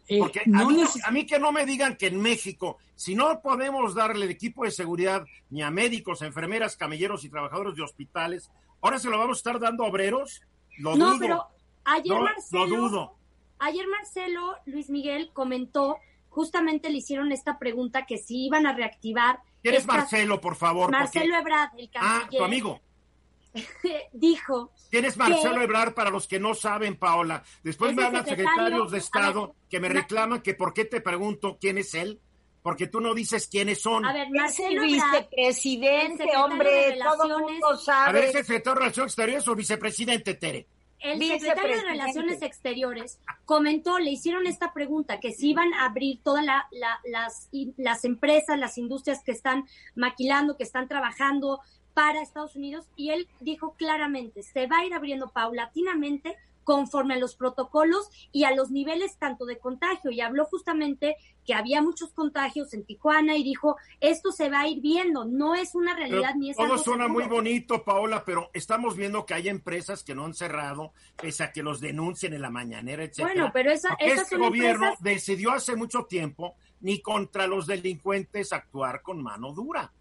[0.09, 2.77] Eh, Porque no a, mí, neces- a mí que no me digan que en México,
[2.95, 7.75] si no podemos darle el equipo de seguridad ni a médicos, enfermeras, camilleros y trabajadores
[7.75, 8.49] de hospitales,
[8.81, 10.41] ahora se lo vamos a estar dando a obreros,
[10.77, 11.19] lo no, dudo.
[11.19, 11.47] pero
[11.83, 13.15] ayer no, Marcelo, lo dudo.
[13.59, 15.97] ayer Marcelo Luis Miguel comentó,
[16.29, 19.39] justamente le hicieron esta pregunta que si iban a reactivar.
[19.61, 20.85] ¿Quién es estas- Marcelo, por favor?
[20.91, 22.81] Porque- Marcelo Ebrard, el Ah, canciller, tu amigo.
[24.13, 27.43] dijo ¿Quién es Marcelo que- Ebrard para los que no saben, Paola?
[27.63, 30.53] Después Es me hablan secretario- secretarios de a Estado ver, que me Ma- reclaman que
[30.53, 32.19] por qué te pregunto quién es él,
[32.61, 34.05] porque tú no dices quiénes son.
[34.05, 38.13] A ver, Es el Marcelo Ebrard, el vicepresidente, hombre, de todo mundo A sabe.
[38.13, 40.67] ver, ¿es el secretario de Relaciones Exteriores o vicepresidente, Tere?
[41.13, 41.81] El secretario de.
[41.83, 46.99] Relaciones Exteriores comentó, le hicieron esta pregunta, que si iban a abrir todas la, la-
[47.05, 49.65] las, las empresas, las industrias que están
[49.95, 51.59] maquilando, que están trabajando
[51.93, 56.35] para Estados Unidos, y él dijo claramente, se va a ir abriendo paulatinamente
[56.67, 60.11] conforme a los protocolos y a los niveles tanto de contagio.
[60.11, 64.67] Y habló justamente que había muchos contagios en Tijuana y dijo, esto se va a
[64.67, 67.25] ir viendo, no es una Pero realidad ni es todo algo suena seguro".
[67.25, 71.53] muy bonito, Paola, pero estamos viendo que hay empresas que no han cerrado, pese a
[71.53, 73.33] que los denuncien en la mañanera, etcétera.
[73.33, 77.65] Bueno, pero esa, esas este son gobierno empresas decidió hace mucho tiempo ni contra los
[77.65, 79.93] delincuentes actuar con mano dura.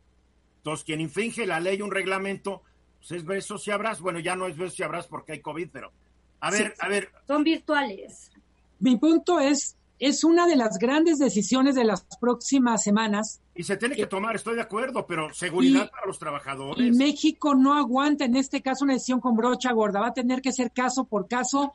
[0.57, 2.64] Entonces, quien infringe la ley, un reglamento,
[2.98, 4.02] pues es besos y abrazos.
[4.02, 5.92] Bueno, ya no es besos y abrazos porque hay COVID, pero
[6.40, 6.72] a ver, Sí.
[6.81, 8.31] a ver, son virtuales.
[8.79, 13.77] Mi punto es, es una de las grandes decisiones de las próximas semanas y se
[13.79, 16.96] tiene que tomar, estoy de acuerdo, pero seguridad Y- para los y trabajadores.
[16.96, 20.53] México no aguanta en este caso una decisión con brocha gorda, va a tener que
[20.53, 21.72] ser caso por caso.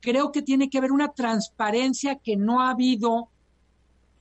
[0.00, 3.28] Creo que tiene que haber una transparencia que no ha habido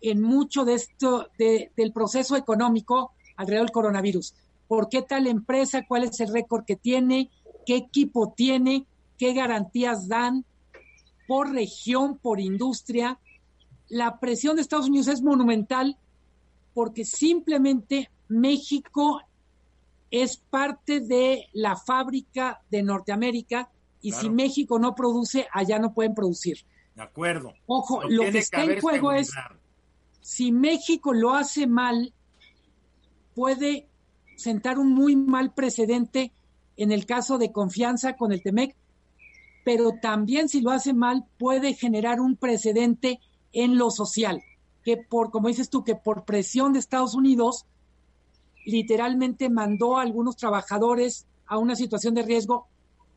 [0.01, 4.33] en mucho de esto de- del proceso económico alrededor del coronavirus.
[4.67, 5.83] ¿Por qué tal empresa?
[5.87, 7.31] ¿Cuál es el récord que tiene?
[7.65, 8.85] ¿Qué equipo tiene?
[9.17, 10.45] ¿Qué garantías dan?
[11.27, 13.19] Por región, por industria.
[13.89, 15.97] La presión de Estados Unidos es monumental
[16.73, 19.21] porque simplemente México
[20.09, 23.69] es parte de la fábrica de Norteamérica
[24.01, 24.21] y Claro.
[24.23, 26.57] si México no produce, allá no pueden producir.
[26.95, 27.53] De acuerdo.
[27.65, 29.31] Ojo, lo que está en juego es
[30.21, 32.13] si México lo hace mal,
[33.35, 33.87] puede
[34.35, 36.31] sentar un muy mal precedente
[36.77, 38.75] en el caso de confianza con el TEMEC,
[39.63, 43.19] pero también si lo hace mal puede generar un precedente
[43.51, 44.41] en lo social,
[44.83, 47.65] que por, como dices tú, que por presión de Estados Unidos,
[48.65, 52.67] literalmente mandó a algunos trabajadores a una situación de riesgo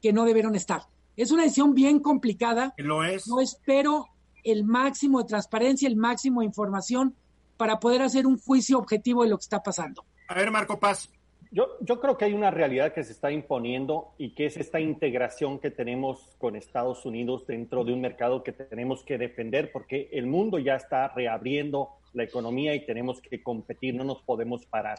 [0.02, 0.82] que no debieron estar.
[1.16, 2.74] Es una decisión bien complicada.
[2.76, 3.24] Lo es.
[3.24, 4.06] Yo espero
[4.44, 7.16] el máximo de transparencia, el máximo de información
[7.56, 10.04] para poder hacer un juicio objetivo de lo que está pasando.
[10.28, 11.08] A ver, Marco Paz.
[11.56, 14.78] Yo, yo creo que hay una realidad que se está imponiendo y que es esta
[14.78, 20.10] integración que tenemos con Estados Unidos dentro de un mercado que tenemos que defender porque
[20.12, 24.98] el mundo ya está reabriendo la economía y tenemos que competir, no nos podemos parar.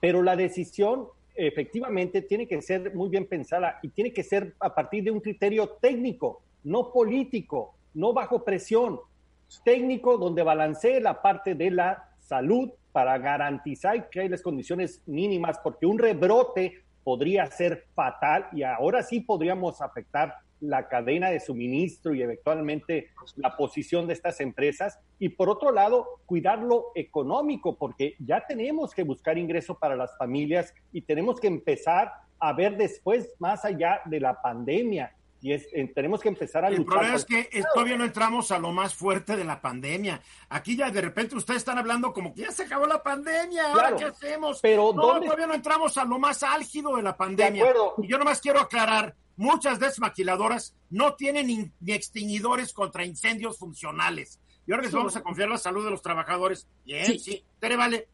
[0.00, 4.74] Pero la decisión efectivamente tiene que ser muy bien pensada y tiene que ser a
[4.74, 9.00] partir de un criterio técnico, no político, no bajo presión,
[9.64, 15.58] técnico donde balancee la parte de la salud para garantizar que hay las condiciones mínimas,
[15.62, 22.14] porque un rebrote podría ser fatal y ahora sí podríamos afectar la cadena de suministro
[22.14, 25.00] y eventualmente la posición de estas empresas.
[25.18, 30.16] Y por otro lado, cuidar lo económico, porque ya tenemos que buscar ingreso para las
[30.18, 35.14] familias y tenemos que empezar a ver después más allá de la pandemia.
[35.42, 36.92] Y es, eh, tenemos que empezar a El luchar.
[36.94, 40.20] problema es que todavía no entramos a lo más fuerte de la pandemia.
[40.50, 43.80] Aquí ya de repente ustedes están hablando como que ya se acabó la pandemia, ¿ahora
[43.88, 44.60] Claro, qué hacemos?
[44.60, 47.62] pero no, ¿dónde- todavía no entramos a lo más álgido de la pandemia.
[47.62, 47.94] acuerdo.
[48.02, 53.04] Y yo nomás quiero aclarar, muchas de esas maquiladoras no tienen ni, ni extinguidores contra
[53.06, 54.38] incendios funcionales.
[54.66, 56.68] Y ahora les vamos a confiar la salud de los trabajadores.
[56.84, 57.44] Bien, sí, Sí.
[57.58, 58.08] Tere, vale.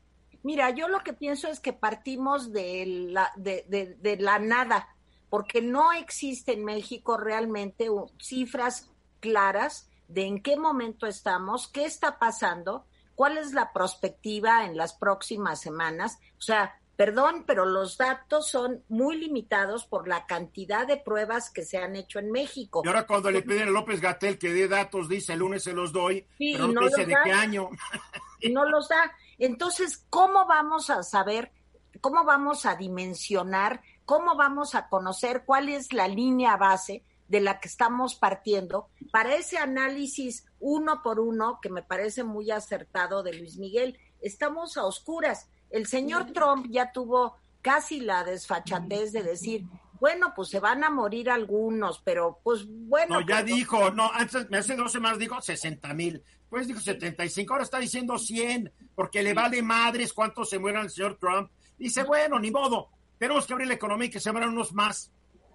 [0.45, 4.89] Mira, yo lo que pienso es que partimos de la, de, de- de la nada,
[5.37, 8.89] porque no existe en México realmente cifras
[9.21, 14.95] claras de en qué momento estamos, qué está pasando, cuál es la perspectiva en las
[14.95, 16.19] próximas semanas.
[16.39, 21.67] O sea, perdón, pero los datos son muy limitados por la cantidad de pruebas que
[21.67, 22.81] se han hecho en México.
[22.83, 25.75] Y ahora cuando le piden a López Gatel que dé datos, dice el lunes se
[25.75, 27.25] los doy, Sí, pero no, dice de da.
[27.25, 27.69] qué año.
[28.41, 29.13] y no los da.
[29.37, 31.53] Entonces, ¿cómo vamos a saber,
[32.01, 37.61] cómo vamos a dimensionar, cómo vamos a conocer cuál es la línea base de la
[37.61, 43.35] que estamos partiendo para ese análisis uno por uno que me parece muy acertado de
[43.35, 43.99] Luis Miguel?
[44.21, 45.49] Estamos a oscuras.
[45.71, 49.67] El señor Trump ya tuvo casi la desfachatez de decir,
[49.99, 53.21] bueno, pues se van a morir algunos, pero pues bueno.
[53.21, 57.53] No, ya pues, dijo, no, antes, hace dos semanas dijo 60 mil, pues dijo 75,
[57.53, 61.51] ahora está diciendo 100, porque le vale madres cuántos se mueran el señor Trump.
[61.77, 65.11] Dice, bueno, ni modo, tenemos que abrir la economía y que se mueran unos más.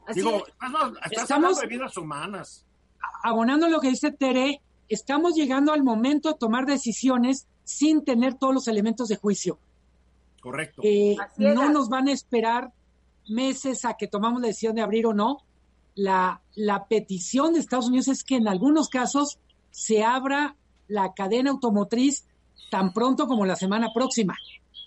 [0.08, 0.43] Así Digo, es.
[0.54, 2.65] estás, estás Estamos- hablando de vidas humanas.
[3.24, 8.54] abonando lo que dice Tere, estamos llegando al momento de tomar decisiones sin tener todos
[8.54, 9.60] los elementos de juicio.
[10.41, 10.82] Correcto.
[10.84, 12.71] Eh, no nos van a esperar
[13.30, 15.38] meses a que tomamos la decisión de abrir o no.
[15.93, 20.56] La, la petición de Estados Unidos es que en algunos casos se abra
[20.88, 22.26] la cadena automotriz
[22.71, 24.36] tan pronto como la semana próxima.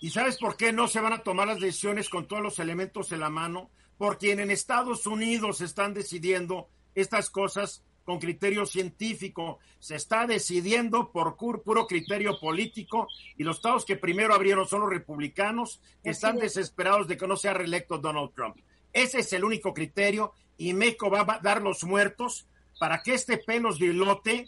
[0.01, 3.11] ¿Y sabes por qué no se van a tomar las decisiones con todos los elementos
[3.11, 3.69] en la mano?
[3.97, 9.59] Porque en Estados Unidos se están decidiendo estas cosas con criterio científico.
[9.79, 14.89] Se está decidiendo por puro criterio político y los estados que primero abrieron son los
[14.89, 16.53] republicanos que están es.
[16.53, 18.57] desesperados de que no sea reelecto Donald Trump.
[18.93, 22.47] Ese es el único criterio y México va a dar los muertos
[22.79, 24.47] para que este pelos de lote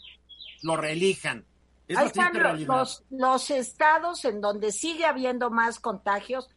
[0.62, 1.44] lo reelijan.
[1.88, 2.32] Es Ahí están
[2.66, 6.50] los, los estados en donde sigue habiendo más contagios,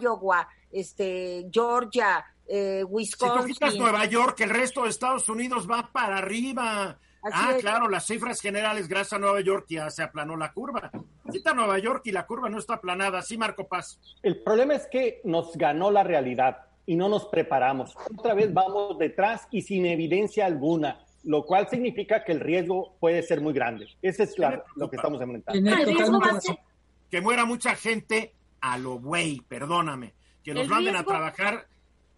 [0.00, 3.52] Iowa, este, Georgia, eh, Si tú Wisconsin.
[3.52, 6.98] quitas Nueva York, el resto de Estados Unidos va para arriba.
[7.20, 7.60] Así ah, es.
[7.60, 10.90] claro, las cifras generales, gracias a Nueva York ya se aplanó la curva.
[11.30, 13.20] Quita Nueva York y la curva no está aplanada.
[13.22, 14.00] Sí, Marco Paz.
[14.22, 17.94] El problema es que nos ganó la realidad y no nos preparamos.
[18.16, 23.22] Otra vez vamos detrás y sin evidencia alguna, lo cual significa que el riesgo puede
[23.22, 23.88] ser muy grande.
[24.02, 25.58] Ese es la- lo que estamos enfrentando.
[25.60, 26.54] Tener El riesgo totalmente va a razón.
[26.56, 26.64] ser,
[27.10, 30.12] Que muera mucha gente a lo güey, perdóname.
[30.44, 31.66] Que nos manden riesgo- a trabajar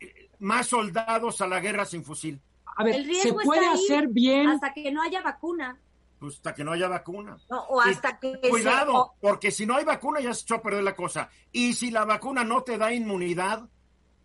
[0.01, 2.41] eh, más soldados a la guerra sin fusil.
[2.77, 4.49] A ver, el se riesgo puede está ahí hacer bien.
[4.49, 5.79] hasta que no haya vacuna.
[6.19, 7.39] Pues hasta que no haya vacuna.
[7.51, 10.43] No, o Y hasta que se- Cuidado, o- porque si no hay vacuna ya se
[10.43, 11.31] echó a perder la cosa.
[11.53, 13.69] Y si la vacuna no te da inmunidad,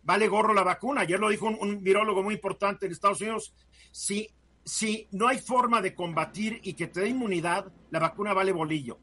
[0.02, 1.02] vale gorro la vacuna.
[1.02, 3.52] Ayer lo dijo un, un virólogo muy importante en Estados Unidos.
[3.92, 4.28] Si,
[4.66, 8.98] si no hay forma de combatir y que te dé inmunidad, la vacuna vale bolillo.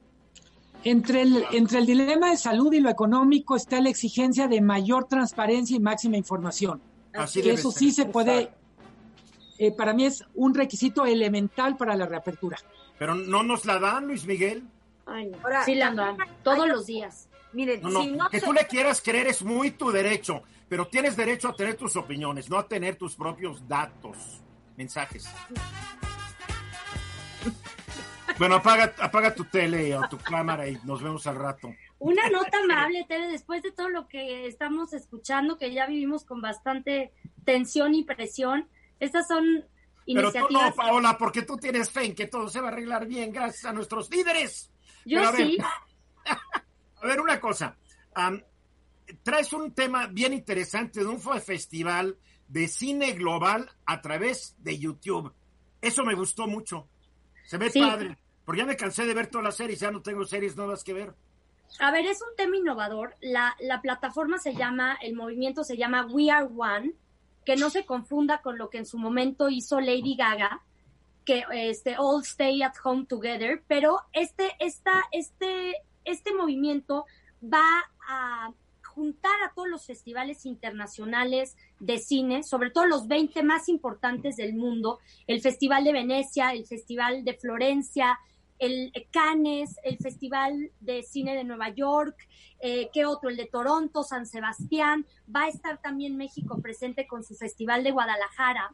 [0.84, 5.06] Entre el, entre el dilema de salud y lo económico está la exigencia de mayor
[5.06, 6.82] transparencia y máxima información.
[7.14, 7.80] Así Que eso ser.
[7.80, 8.52] sí se puede,
[9.58, 12.58] eh, para mí es un requisito elemental para la reapertura.
[13.00, 14.64] Pero no nos la dan, Luis Miguel.
[15.06, 15.38] Ay, no.
[15.44, 17.30] Ahora, sí la dan todos los días.
[17.54, 20.42] miren, No, no, si no que se- tú le quieras creer es muy tu derecho,
[20.68, 24.42] pero tienes derecho a tener tus opiniones, no a tener tus propios datos,
[24.78, 25.28] mensajes.
[28.40, 31.74] Bueno, apaga, apaga tu tele o tu cámara y nos vemos al rato.
[32.00, 36.42] Una nota amable, Tere, después de todo lo que estamos escuchando, que ya vivimos con
[36.42, 37.14] bastante
[37.46, 38.68] tensión y presión,
[39.00, 39.44] estas son
[40.06, 40.76] Pero tú no, iniciativas.
[40.76, 43.74] Paola, porque tú tienes fe en que todo se va a arreglar bien gracias a
[43.74, 44.72] nuestros líderes.
[45.06, 45.58] Yo Pero a ver, sí,
[47.02, 47.78] A ver, una cosa.
[48.16, 48.42] am,
[49.22, 52.18] traes un tema bien interesante de un festival
[52.54, 55.34] de cine global a través de YouTube.
[55.82, 56.88] Eso me gustó mucho.
[57.46, 57.80] Se ve Sí.
[57.82, 58.18] padre.
[58.46, 60.94] Porque ya me cansé de ver todas las series, ya no tengo series nuevas que
[60.94, 61.16] ver.
[61.80, 63.16] A ver, es un tema innovador.
[63.22, 66.94] La, la plataforma se llama, el movimiento se llama We Are One,
[67.44, 70.62] que no se confunda con lo que en su momento hizo Lady Gaga,
[71.26, 75.74] que este All Stay at Home Together, pero este, esta, este,
[76.06, 77.06] este movimiento
[77.42, 77.66] va
[78.08, 78.52] a
[78.94, 84.54] juntar a todos los festivales internacionales de cine, sobre todo los 20 más importantes del
[84.54, 88.20] mundo, el Festival de Venecia, el Festival de Florencia,
[88.60, 92.16] el Cannes, el Festival de Cine de Nueva York,
[92.60, 93.30] eh, ¿qué otro?
[93.30, 97.92] El de Toronto, San Sebastián, va a estar también México presente con su Festival de
[97.92, 98.74] Guadalajara.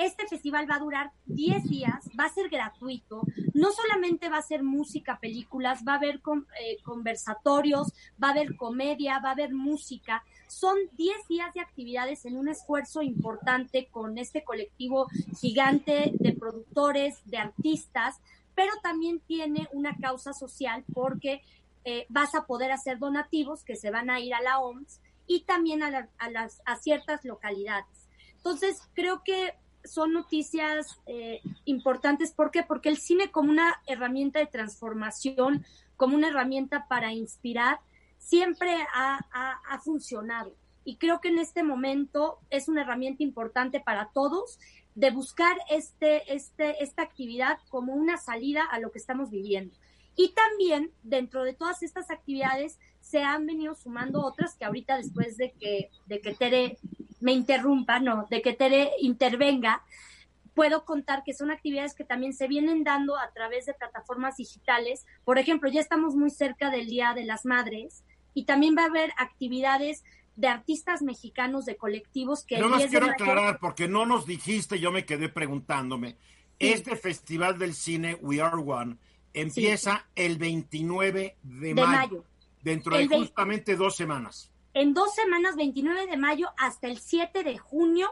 [0.00, 3.20] Este festival va a durar 10 días, va a ser gratuito,
[3.52, 6.22] no solamente va a ser música, películas, va a haber
[6.58, 10.24] eh, conversatorios, va a haber comedia, va a haber música.
[10.48, 15.06] Son 10 días de actividades en un esfuerzo importante con este colectivo
[15.38, 18.20] gigante de productores, de artistas,
[18.54, 21.42] pero también tiene una causa social porque
[21.84, 25.40] eh, vas a poder hacer donativos que se van a ir a la OMS y
[25.40, 28.08] también a, a las, a ciertas localidades.
[28.36, 29.52] Entonces, creo que
[29.84, 32.32] son noticias eh, importantes.
[32.32, 32.62] ¿Por qué?
[32.62, 35.64] Porque el cine como una herramienta de transformación,
[35.96, 37.78] como una herramienta para inspirar,
[38.18, 40.52] siempre ha, ha- ha funcionado.
[40.84, 44.58] Y creo que en este momento es una herramienta importante para todos
[44.94, 49.74] de buscar este, este, esta actividad como una salida a lo que estamos viviendo.
[50.16, 55.36] Y también dentro de todas estas actividades se han venido sumando otras que ahorita después
[55.36, 56.78] de que, de que Tere
[57.20, 59.82] me interrumpa, no, de que Tere intervenga,
[60.54, 65.06] puedo contar que son actividades que también se vienen dando a través de plataformas digitales.
[65.24, 68.02] Por ejemplo, ya estamos muy cerca del Día de las Madres
[68.34, 70.04] y también va a haber actividades
[70.36, 72.58] de artistas mexicanos, de colectivos que...
[72.58, 76.16] No más quiero aclarar, porque no nos dijiste, yo me quedé preguntándome,
[76.58, 78.96] este Festival del Cine We Are One
[79.32, 82.24] empieza el 29 de, mayo,
[82.62, 84.50] dentro de justamente dos semanas.
[84.72, 88.10] En dos semanas, 29 de mayo hasta el 7 de junio,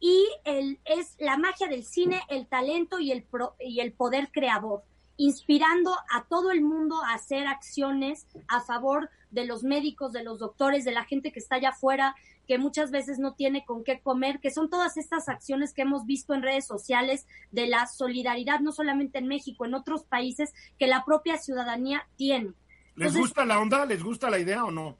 [0.00, 3.26] y el, es la magia del cine, el talento y el,
[3.60, 4.82] y el poder creador,
[5.18, 10.38] inspirando a todo el mundo a hacer acciones a favor de los médicos, de los
[10.38, 12.16] doctores, de la gente que está allá afuera,
[12.48, 16.06] que muchas veces no tiene con qué comer, que son todas estas acciones que hemos
[16.06, 20.88] visto en redes sociales de la solidaridad, no solamente en México, en otros países, que
[20.88, 22.54] la propia ciudadanía tiene.
[22.96, 23.84] ¿Les gusta la onda?
[23.86, 24.96] ¿Les gusta la idea o no?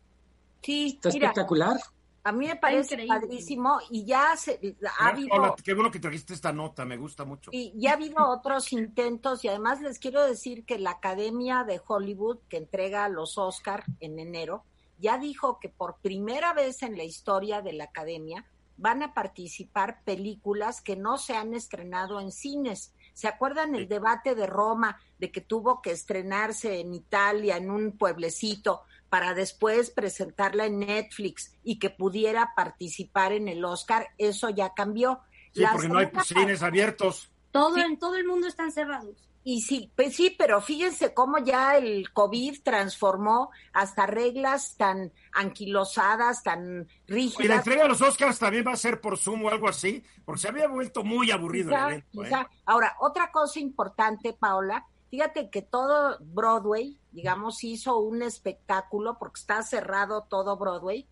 [0.62, 1.78] Sí, está espectacular.
[2.22, 5.56] A mí me parece padrísimo y ya se, ha habido...
[5.64, 7.50] qué bueno que trajiste esta nota, me gusta mucho.
[7.52, 11.80] Y ya ha habido otros intentos y además les quiero decir que la Academia de
[11.84, 14.64] Hollywood, que entrega los Oscar en enero,
[14.98, 18.44] ya dijo que por primera vez en la historia de la Academia
[18.76, 22.92] van a participar películas que no se han estrenado en cines.
[23.14, 27.92] ¿Se acuerdan el debate de Roma de que tuvo que estrenarse en Italia, en un
[27.92, 28.82] pueblecito?
[29.10, 35.20] Para después presentarla en Netflix y que pudiera participar en el Oscar, eso ya cambió.
[35.52, 37.30] Sí, porque no hay cines abiertos.
[37.50, 39.28] Todo en todo el mundo están cerrados.
[39.42, 46.42] Y sí, pues sí, pero fíjense cómo ya el COVID transformó hasta reglas tan anquilosadas,
[46.42, 47.44] tan rígidas.
[47.44, 50.04] Y la entrega de los Oscars también va a ser por Zoom o algo así,
[50.24, 52.24] porque se había vuelto muy aburrido el evento.
[52.24, 52.46] ¿eh?
[52.66, 59.62] Ahora, otra cosa importante, Paola, Fíjate que todo Broadway, digamos, hizo un espectáculo, porque está
[59.62, 61.06] cerrado todo Broadway,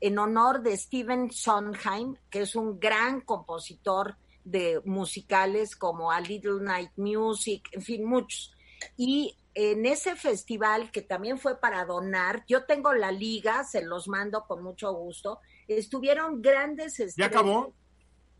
[0.00, 6.60] en honor de Steven Sondheim, que es un gran compositor de musicales como A Little
[6.60, 8.54] Night Music, en fin, muchos.
[8.96, 14.08] Y en ese festival, que también fue para donar, yo tengo la liga, se los
[14.08, 17.16] mando con mucho gusto, estuvieron grandes estrellas.
[17.16, 17.72] ¿Ya acabó?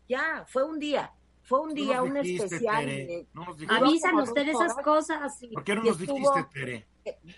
[0.07, 1.11] Ya, fue un día.
[1.41, 3.27] Fue un día, un especial.
[3.69, 5.39] Avisan ustedes esas cosas.
[5.53, 6.87] ¿Por qué no nos dijiste, Tere?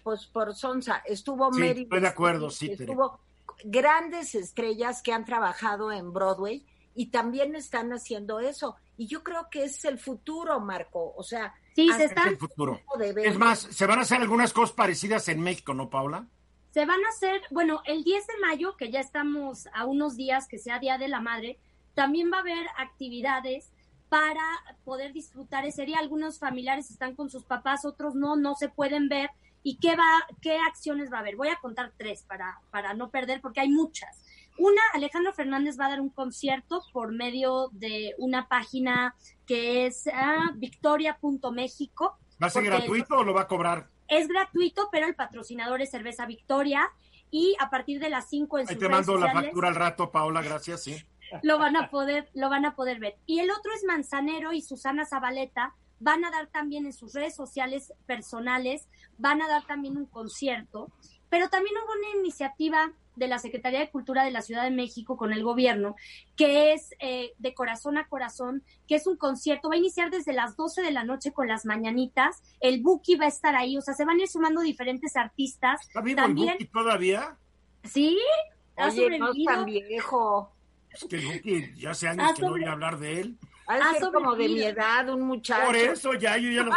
[0.03, 3.19] Pues por Sonsa, estuvo sí, Estoy de acuerdo, sí, Estuvo
[3.63, 8.75] grandes estrellas que han trabajado en Broadway y también están haciendo eso.
[8.97, 11.13] Y yo creo que es el futuro, Marco.
[11.15, 12.29] O sea, sí, se está.
[12.29, 12.81] Es, futuro.
[13.23, 16.27] es más, se van a hacer algunas cosas parecidas en México, ¿no, Paula?
[16.71, 20.47] Se van a hacer, bueno, el 10 de mayo, que ya estamos a unos días
[20.47, 21.59] que sea Día de la Madre,
[21.93, 23.71] también va a haber actividades
[24.09, 24.43] para
[24.83, 25.99] poder disfrutar ese día.
[25.99, 29.29] Algunos familiares están con sus papás, otros no, no se pueden ver.
[29.63, 31.35] ¿Y qué, va, qué acciones va a haber?
[31.35, 34.23] Voy a contar tres para, para no perder, porque hay muchas.
[34.57, 40.07] Una, Alejandro Fernández va a dar un concierto por medio de una página que es
[40.13, 42.17] ah, victoria.méxico.
[42.41, 43.89] ¿Va a ser gratuito o lo va a cobrar?
[44.07, 46.89] Es gratuito, pero el patrocinador es Cerveza Victoria
[47.29, 50.41] y a partir de las 5 en Ahí te mando la factura al rato, Paola,
[50.41, 51.05] gracias, sí
[51.41, 53.17] lo van a poder, lo van a poder ver.
[53.25, 57.35] Y el otro es Manzanero y Susana Zabaleta van a dar también en sus redes
[57.35, 58.87] sociales personales,
[59.17, 60.91] van a dar también un concierto,
[61.29, 65.17] pero también hubo una iniciativa de la Secretaría de Cultura de la Ciudad de México
[65.17, 65.95] con el gobierno,
[66.35, 70.33] que es eh, de corazón a corazón, que es un concierto, va a iniciar desde
[70.33, 73.81] las 12 de la noche con las mañanitas, el Buki va a estar ahí, o
[73.81, 75.81] sea, se van a ir sumando diferentes artistas.
[75.87, 77.37] ¿Está vivo también, el Buki todavía?
[77.83, 78.19] Sí,
[78.75, 80.53] ha Oye, no es tan viejo.
[80.91, 83.37] Es que ya hace años que no voy a hablar de él.
[83.67, 85.65] Ha ser como de mi edad, un muchacho.
[85.65, 86.71] Por eso ya, yo ya, lo,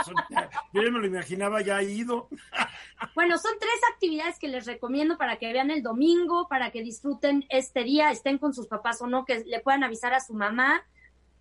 [0.72, 2.28] yo ya me lo imaginaba ya ido.
[3.14, 7.46] Bueno, son tres actividades que les recomiendo para que vean el domingo, para que disfruten
[7.48, 10.84] este día, estén con sus papás o no, que le puedan avisar a su mamá,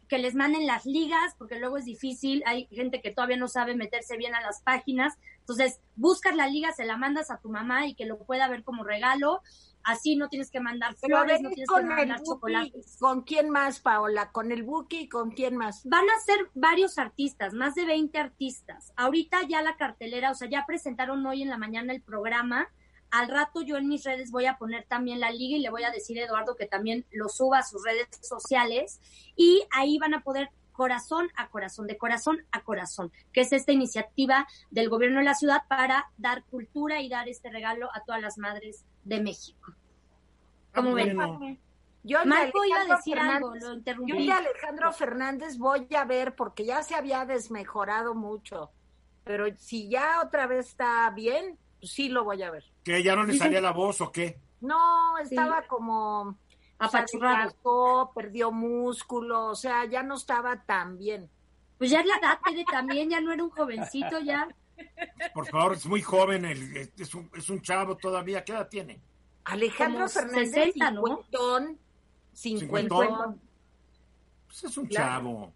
[0.07, 3.75] que les manden las ligas, porque luego es difícil, hay gente que todavía no sabe
[3.75, 5.17] meterse bien a las páginas.
[5.41, 8.63] Entonces, buscas la liga, se la mandas a tu mamá y que lo pueda ver
[8.63, 9.41] como regalo
[9.83, 12.97] Así no tienes que mandar flores, no tienes que mandar chocolates.
[12.99, 14.31] ¿Con quién más, Paola?
[14.31, 15.81] ¿Con el Buki y con quién más?
[15.85, 18.93] Van a ser varios artistas, más de 20 artistas.
[18.95, 22.67] Ahorita ya la cartelera, o sea, ya presentaron hoy en la mañana el programa.
[23.11, 25.83] Al rato yo en mis redes voy a poner también la liga y le voy
[25.83, 28.99] a decir a Eduardo que también lo suba a sus redes sociales
[29.35, 33.73] y ahí van a poder corazón a corazón, de corazón a corazón, que es esta
[33.73, 38.21] iniciativa del gobierno de la ciudad para dar cultura y dar este regalo a todas
[38.21, 39.73] las madres de México.
[40.73, 41.17] ¿Cómo ven?
[42.03, 44.13] Yo Marco iba a decir algo, lo interrumpí.
[44.13, 48.71] Yo y Alejandro Fernández voy a ver porque ya se había desmejorado mucho,
[49.25, 52.63] pero si ya otra vez está bien, pues sí lo voy a ver.
[52.85, 54.39] ¿Que ya no le salía la voz o qué?
[54.61, 56.37] No, estaba como
[56.79, 61.29] apachurrado, perdió músculo, o sea, ya no estaba tan bien.
[61.77, 62.39] Pues ya es la edad,
[62.71, 64.47] también, ya no era un jovencito, ya.
[65.33, 68.99] Por favor, es muy joven, es, un, es un chavo todavía, ¿qué edad tiene?
[69.45, 71.25] Alejandro Fernández 60, ¿no?
[72.33, 73.41] cincuentón,
[74.47, 75.53] Pues es un chavo.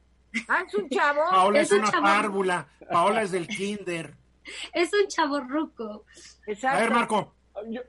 [0.48, 1.22] Ah, es un chavo.
[1.30, 2.68] Paola es, una párvula.
[2.90, 4.16] Paola es del kinder.
[4.74, 6.06] Es un chavo ruco.
[6.64, 7.34] A ver, Marco.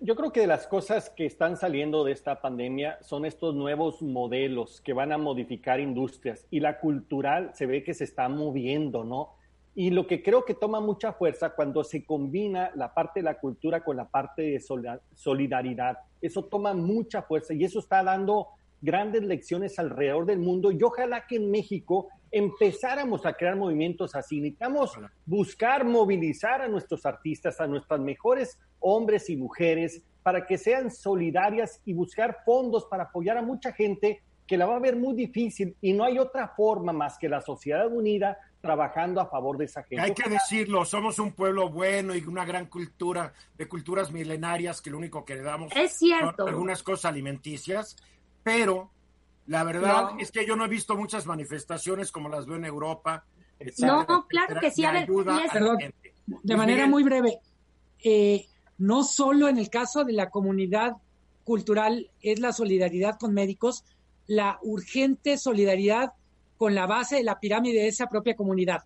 [0.01, 4.03] Yo, creo que de las cosas que están saliendo de esta pandemia son estos nuevos
[4.03, 9.05] modelos que van a modificar industrias y la cultural se ve que se está moviendo,
[9.05, 9.31] ¿no?
[9.75, 13.39] Y lo que creo que toma mucha fuerza cuando se combina la parte de la
[13.39, 14.63] cultura con la parte de
[15.15, 18.49] solidaridad, eso toma mucha fuerza y eso está dando
[18.85, 24.41] grandes lecciones alrededor del mundo y ojalá que en México empezáramos a crear movimientos así.
[24.41, 24.93] Necesitamos
[25.25, 31.81] buscar movilizar a nuestros artistas, a nuestras mejores hombres y mujeres para que sean solidarias
[31.85, 35.77] y buscar fondos para apoyar a mucha gente que la va a ver muy difícil
[35.81, 39.83] y no hay otra forma más que la sociedad unida trabajando a favor de esa
[39.83, 40.01] gente.
[40.01, 44.91] Hay que decirlo, somos un pueblo bueno y una gran cultura de culturas milenarias que
[44.91, 46.35] lo único que le damos es cierto.
[46.39, 47.97] son algunas cosas alimenticias,
[48.45, 48.91] pero
[49.47, 53.25] la verdad es que yo no he visto muchas manifestaciones como las veo en Europa.
[53.79, 54.85] no, claro que sí.
[54.85, 55.09] A ver,
[55.53, 55.79] Perdón,
[56.27, 57.41] de manera muy breve.
[58.03, 58.47] Eh,
[58.79, 60.97] no solo en el caso de la comunidad
[61.45, 63.85] cultural es la solidaridad con médicos,
[64.27, 66.13] la urgente solidaridad
[66.57, 68.85] con la base de la pirámide de esa propia comunidad.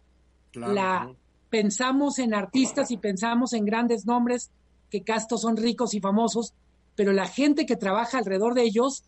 [0.54, 1.12] la
[1.50, 4.50] pensamos en artistas y pensamos en grandes nombres
[4.90, 6.54] que castos son ricos y famosos,
[6.94, 9.04] pero la gente que trabaja alrededor de ellos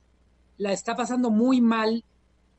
[0.61, 2.05] la está pasando muy mal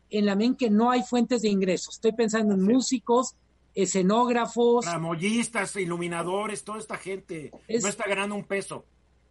[0.10, 1.96] en la mente que no hay fuentes de ingresos.
[1.96, 3.36] Estoy pensando en músicos,
[3.76, 8.86] escenógrafos, tramoyistas, iluminadores, toda esta gente no está ganando un peso.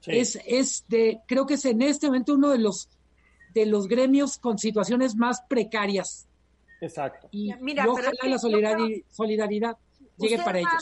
[0.06, 2.88] Es, es de, creo que es en este momento uno de los
[3.52, 6.28] de los gremios con situaciones más precarias.
[6.80, 7.28] Exacto.
[7.32, 9.76] Y, Mira, ojalá la solidaridad,
[10.16, 10.72] llegue para ellos.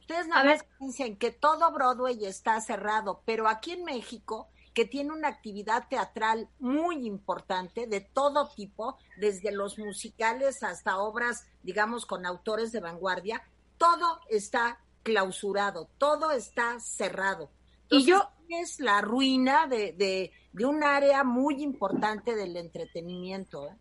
[0.00, 5.12] ustedes nada más dicen que todo Broadway está cerrado, pero aquí en México que tiene
[5.12, 12.24] una actividad teatral muy importante de todo tipo, desde los musicales hasta obras, digamos, con
[12.26, 13.42] autores de vanguardia,
[13.76, 17.50] todo está clausurado, todo está cerrado.
[17.90, 23.66] y yo es la ruina de, de, un área muy importante del entretenimiento.
[23.66, 23.76] ¿eh?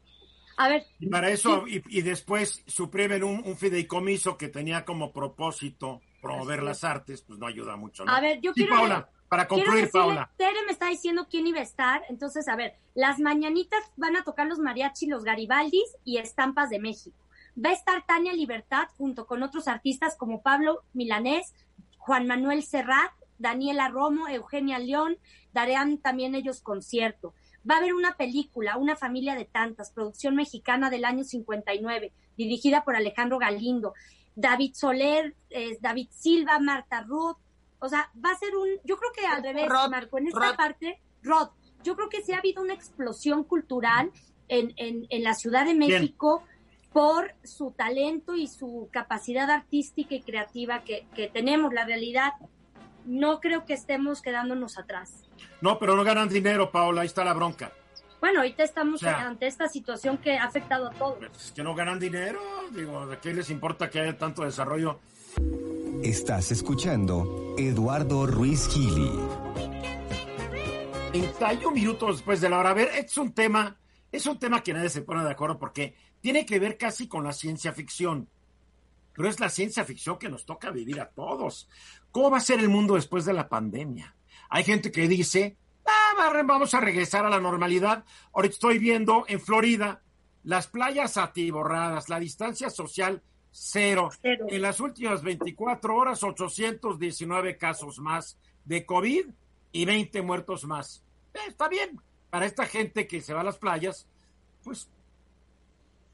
[0.58, 0.86] A ver.
[1.00, 6.84] Y para eso, y, después suprimen un, un, fideicomiso que tenía como propósito promover las
[6.84, 8.06] artes, pues no ayuda mucho.
[8.06, 8.14] ¿no?
[8.14, 9.08] A ver, yo quiero.
[9.32, 10.29] Para concluir, Paula.
[10.36, 12.03] Tere me está diciendo quién iba a estar.
[12.09, 16.79] Entonces, a ver, las mañanitas van a tocar los mariachi, los garibaldis y estampas de
[16.82, 17.15] México.
[17.57, 21.53] Va a estar Tania Libertad junto con otros artistas como Pablo Milanés,
[21.97, 25.17] Juan Manuel Serrat, Daniela Romo, Eugenia León,
[25.53, 27.34] darán también ellos concierto.
[27.67, 32.84] Va a haber una película, Una familia de tantas, producción mexicana del año 59, dirigida
[32.84, 33.93] por Alejandro Galindo.
[34.36, 37.38] David Soler, eh, David Silva, Marta Ruth,
[37.82, 41.01] o sea, va a ser un, yo creo que al revés, Marco, en esta parte,
[41.23, 41.49] Rod,
[41.84, 44.11] yo creo que sí ha habido una explosión cultural
[44.47, 46.43] en, en, en la Ciudad de México
[46.93, 51.73] por su talento y su capacidad artística y creativa que, que tenemos.
[51.73, 52.34] La realidad,
[53.05, 55.23] no creo que estemos quedándonos atrás.
[55.61, 57.71] No, pero no ganan dinero, Paola, ahí está la bronca.
[58.19, 61.17] Bueno, ahorita estamos ante esta situación que ha afectado a todos.
[61.17, 64.99] Pues, que no ganan dinero, digo, ¿de qué les importa que haya tanto desarrollo?
[66.04, 69.12] Estás escuchando Eduardo Ruiz Gili.
[71.12, 72.72] 31 minutos después de la hora.
[72.72, 73.78] A ver, es un tema,
[74.12, 77.24] es un tema que nadie se pone de acuerdo porque tiene que ver casi con
[77.24, 78.28] la ciencia ficción.
[79.14, 81.70] Pero es la ciencia ficción que nos toca vivir a todos.
[82.10, 84.16] ¿Cómo va a ser el mundo después de la pandemia?
[84.49, 88.06] Hay gente que dice, ah, vamos a regresar a la normalidad.
[88.34, 90.02] Ahorita estoy viendo en Florida
[90.43, 93.22] las playas atiborradas, la distancia social
[93.52, 94.10] Cero.
[94.24, 99.26] En las últimas 24 horas, 819 casos más de COVID
[99.74, 101.04] y 20 muertos más.
[101.34, 102.02] Eh, está bien.
[102.30, 104.08] Para esta gente que se va a las playas,
[104.64, 104.89] pues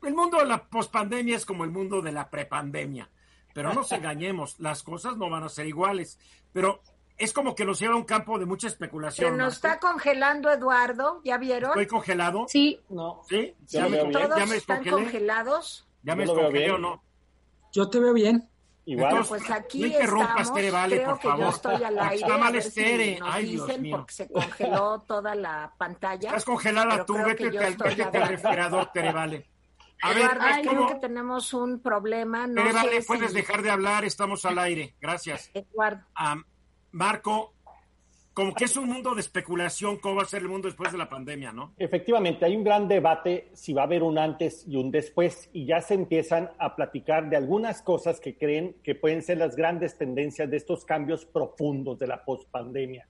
[0.04, 3.10] el mundo de la pospandemia es como el mundo de la prepandemia.
[3.54, 6.20] Pero no nos engañemos, las cosas no van a ser iguales.
[6.52, 6.82] Pero
[7.18, 9.32] es como que nos lleva a un campo de mucha especulación.
[9.32, 11.72] Se nos está congelando, Eduardo, ¿ya vieron?
[11.72, 12.46] ¿Estoy congelado?
[12.48, 12.80] Sí.
[12.90, 13.22] No.
[13.30, 13.54] ¿Sí?
[13.68, 15.88] ¿Ya, me, ¿Todos están congelados?
[16.04, 17.04] ¿Ya me o no?
[17.74, 18.50] Yo te veo bien.
[18.86, 19.26] Igual.
[19.28, 21.40] pues aquí no interrumpas, Tere, vale, por favor.
[21.40, 22.16] Yo estoy al aire.
[22.16, 23.20] Está mal Tere.
[23.22, 23.98] Ay, Dios mío.
[23.98, 26.30] Porque se congeló toda la pantalla.
[26.30, 29.50] Estás congelada tú, vete, al refrigerador, Tere, vale.
[30.02, 32.48] A Eduardo, ver, creo que tenemos un problema.
[32.48, 34.96] No Tere, vale, puedes dejar de hablar, estamos al aire.
[35.02, 35.52] Gracias.
[35.54, 36.06] Eduardo.
[36.92, 37.54] Marco,
[38.38, 41.00] como que es un mundo de especulación, cómo va a ser el mundo después de
[41.00, 41.74] la pandemia, ¿no?
[41.76, 45.66] Efectivamente, hay un gran debate si va a haber un antes y un después, y
[45.66, 49.98] ya se empiezan a platicar de algunas cosas que creen que pueden ser las grandes
[49.98, 53.08] tendencias de estos cambios profundos de la pospandemia.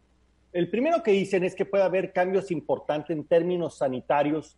[0.53, 4.55] El primero que dicen es que puede haber cambios importantes en términos sanitarios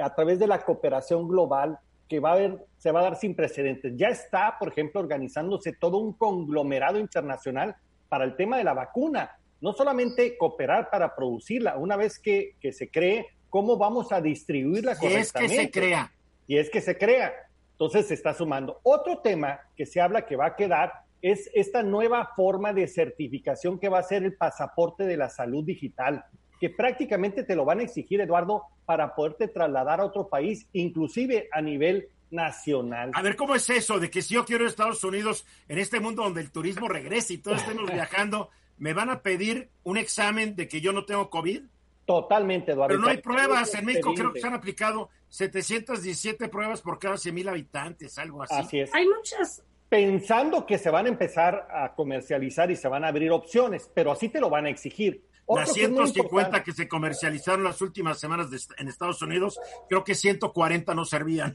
[0.00, 3.34] a través de la cooperación global que va a haber, se va a dar sin
[3.34, 3.94] precedentes.
[3.96, 7.74] Ya está, por ejemplo, organizándose todo un conglomerado internacional
[8.08, 9.38] para el tema de la vacuna.
[9.64, 14.94] No solamente cooperar para producirla, una vez que, que se cree, cómo vamos a distribuirla
[14.94, 16.12] si es que se crea.
[16.46, 17.32] Y es que se crea.
[17.72, 18.80] Entonces se está sumando.
[18.82, 20.92] Otro tema que se habla que va a quedar
[21.22, 25.64] es esta nueva forma de certificación que va a ser el pasaporte de la salud
[25.64, 26.26] digital,
[26.60, 31.48] que prácticamente te lo van a exigir, Eduardo, para poderte trasladar a otro país, inclusive
[31.50, 33.12] a nivel nacional.
[33.14, 35.78] A ver, ¿cómo es eso de que si yo quiero ir a Estados Unidos, en
[35.78, 39.96] este mundo donde el turismo regrese y todos estemos viajando, me van a pedir un
[39.96, 41.62] examen de que yo no tengo COVID?
[42.04, 42.88] Totalmente, Eduardo.
[42.88, 43.74] Pero no hay pruebas.
[43.74, 48.42] En México creo que se han aplicado 717 pruebas por cada 100 mil habitantes, algo
[48.42, 48.54] así.
[48.54, 48.94] Así es.
[48.94, 49.62] Hay muchas
[49.94, 54.10] pensando que se van a empezar a comercializar y se van a abrir opciones, pero
[54.10, 55.22] así te lo van a exigir.
[55.46, 61.04] las 150 que, se comercializaron las últimas semanas en Estados Unidos, creo que 140 no
[61.04, 61.54] servían.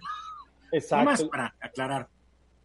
[0.71, 1.05] Exacto.
[1.05, 2.07] Más para aclarar.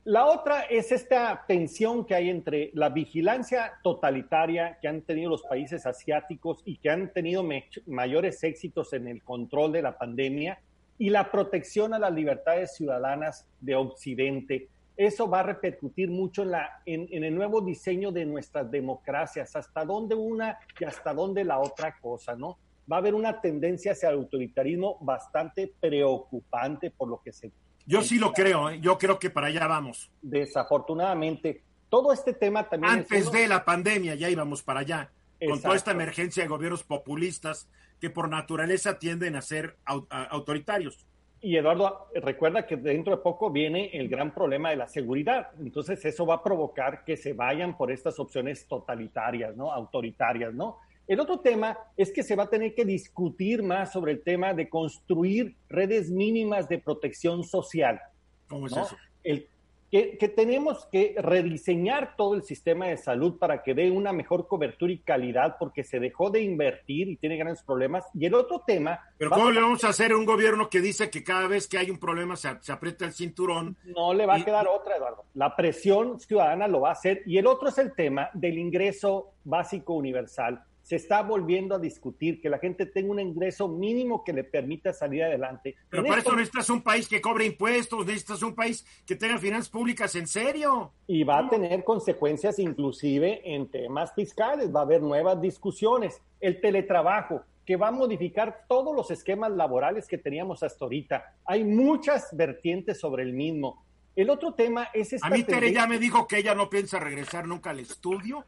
[0.04, 5.42] La otra es esta tensión que hay entre la vigilancia totalitaria que han tenido los
[5.42, 7.42] países asiáticos y que han tenido
[7.86, 10.60] mayores éxitos en el control de la pandemia
[10.98, 16.52] y la protección a las libertades ciudadanas de Occidente eso va a repercutir mucho en,
[16.52, 21.58] la, en, el nuevo diseño de nuestras democracias, hasta dónde una y hasta dónde la
[21.58, 22.58] otra cosa, ¿no?
[22.90, 27.50] Va a haber una tendencia hacia el autoritarismo bastante preocupante por lo que se...
[27.86, 28.80] Yo sí lo creo, ¿eh?
[28.80, 30.10] yo creo que para allá vamos.
[30.22, 32.92] Desafortunadamente, todo este tema también...
[32.92, 35.10] Antes de la pandemia ya íbamos para allá,
[35.46, 37.68] con toda esta emergencia de gobiernos populistas
[38.00, 41.06] que por naturaleza tienden a ser autoritarios.
[41.40, 45.50] Y Eduardo, recuerda que dentro de poco viene el gran problema de la seguridad.
[45.60, 49.70] Entonces eso va a provocar que se vayan por estas opciones totalitarias, ¿no?
[49.70, 50.78] Autoritarias, ¿no?
[51.06, 54.54] El otro tema es que se va a tener que discutir más sobre el tema
[54.54, 58.00] de construir redes mínimas de protección social.
[58.48, 58.96] ¿Cómo es eso?
[59.22, 59.48] El
[59.90, 64.92] que, tenemos que rediseñar todo el sistema de salud para que dé una mejor cobertura
[64.92, 68.04] y calidad porque se dejó de invertir y tiene grandes problemas.
[68.12, 68.98] Y el otro tema...
[69.18, 71.78] Pero ¿cómo le vamos a hacer a un gobierno que dice que cada vez que
[71.78, 73.76] hay un problema se, aprieta el cinturón?
[73.84, 75.26] No le va a quedar otra, Eduardo.
[75.34, 77.22] La presión ciudadana lo va a hacer.
[77.24, 82.42] Y el otro es el tema del ingreso básico universal se está volviendo a discutir
[82.42, 85.76] que la gente tenga un ingreso mínimo que le permita salir adelante.
[85.88, 89.70] Pero para eso necesitas un país que cobre impuestos, necesitas un país que tenga finanzas
[89.70, 90.92] públicas en serio.
[91.06, 96.20] Y va a tener consecuencias inclusive en temas fiscales, va a haber nuevas discusiones.
[96.38, 101.34] El teletrabajo, que va a modificar todos los esquemas laborales que teníamos hasta ahorita.
[101.46, 103.86] Hay muchas vertientes sobre el mismo.
[104.14, 105.14] El otro tema es...
[105.14, 108.44] Esta a mí Tere ya me dijo que ella no piensa regresar nunca al estudio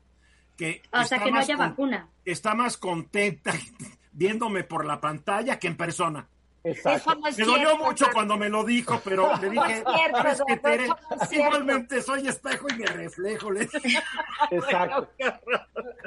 [0.57, 2.09] que hasta que no haya vacuna.
[2.25, 3.53] Está más contenta
[4.13, 6.29] viéndome por la pantalla que en persona.
[6.65, 7.17] Exacto.
[7.21, 9.85] me dolió mucho cuando me lo dijo, pero le dije,
[11.31, 13.51] simplemente soy espejo y me reflejo.
[14.51, 15.09] Exacto.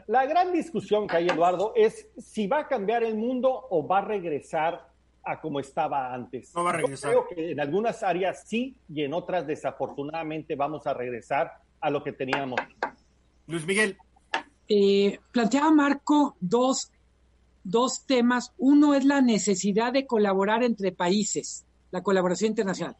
[0.07, 3.99] La gran discusión que hay, Eduardo, es si va a cambiar el mundo o va
[3.99, 4.89] a regresar
[5.23, 6.53] a como estaba antes.
[6.53, 7.11] No va a regresar.
[7.11, 12.03] creo que en algunas áreas sí y en otras desafortunadamente vamos a regresar a lo
[12.03, 12.59] que teníamos.
[13.47, 13.97] Luis Miguel.
[14.69, 16.91] Eh, planteaba Marco dos,
[17.63, 18.53] dos temas.
[18.57, 22.95] Uno es la necesidad de colaborar entre países, la colaboración internacional.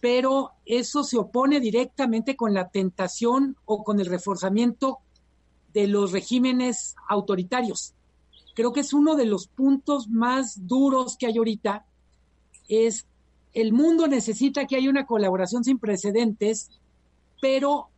[0.00, 4.98] Pero eso se opone directamente con la tentación o con el reforzamiento
[5.72, 7.94] de los regímenes autoritarios.
[8.54, 11.84] Creo que es uno de los puntos más duros que hay ahorita.
[12.68, 13.06] Es
[13.52, 16.70] el mundo necesita que haya una colaboración sin precedentes,
[17.40, 17.88] pero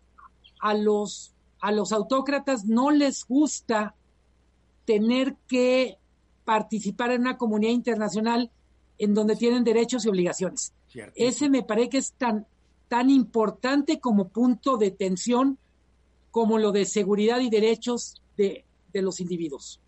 [0.60, 3.94] a los a los autócratas no les gusta
[4.84, 5.98] tener que
[6.44, 8.50] participar en una comunidad internacional
[8.98, 10.72] en donde tienen derechos y obligaciones.
[11.14, 12.46] Ese me parece que es tan,
[12.88, 15.58] tan importante como punto de tensión
[16.30, 19.80] como lo de seguridad y derechos de, de los individuos.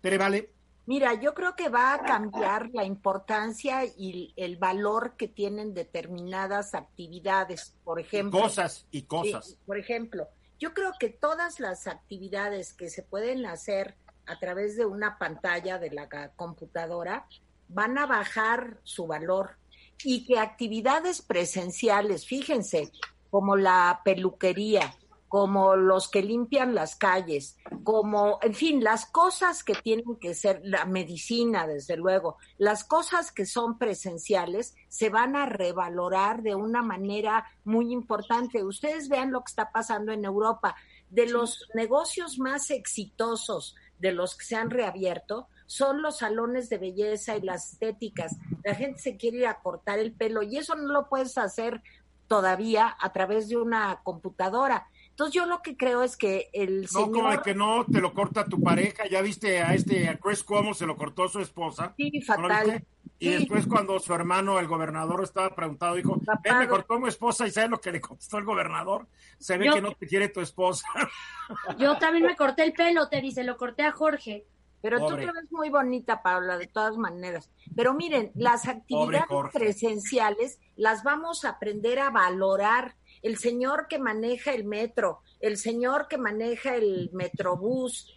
[0.00, 0.50] Pero vale.
[0.86, 6.74] Mira, yo creo que va a cambiar la importancia y el valor que tienen determinadas
[6.74, 8.38] actividades, por ejemplo.
[8.40, 9.56] cosas y cosas.
[9.64, 10.28] por ejemplo,
[10.64, 15.78] yo creo que todas las actividades que se pueden hacer a través de una pantalla
[15.78, 17.26] de la computadora
[17.68, 19.58] van a bajar su valor
[20.02, 22.90] y que actividades presenciales, fíjense,
[23.30, 24.96] como la peluquería,
[25.34, 30.60] como los que limpian las calles, como, en fin, las cosas que tienen que ser,
[30.62, 36.82] la medicina, desde luego, las cosas que son presenciales se van a revalorar de una
[36.82, 38.62] manera muy importante.
[38.62, 40.76] Ustedes vean lo que está pasando en Europa.
[41.10, 46.78] De los negocios más exitosos de los que se han reabierto son los salones de
[46.78, 48.36] belleza y las estéticas.
[48.62, 51.82] La gente se quiere ir a cortar el pelo y eso no lo puedes hacer
[52.28, 54.86] todavía a través de una computadora.
[55.14, 57.10] Entonces yo lo que creo es que el señor...
[57.10, 59.06] No, como que no te lo corta tu pareja.
[59.08, 61.94] Ya viste a este, a Chris Cuomo, se lo cortó su esposa.
[61.96, 62.84] Sí, fatal.
[63.20, 67.46] Y después cuando su hermano, el gobernador, estaba preguntado, dijo, él me cortó mi esposa
[67.46, 69.06] y ¿sabes lo que le contestó el gobernador?
[69.38, 70.88] Se ve que no te quiere tu esposa.
[71.78, 74.46] Yo también me corté el pelo, te dice, lo corté a Jorge.
[74.82, 77.50] Pero tú te ves muy bonita, Paula, de todas maneras.
[77.74, 82.94] Pero miren, las actividades presenciales las vamos a aprender a valorar.
[83.24, 88.14] El señor que maneja el metro, el señor que maneja el metrobús,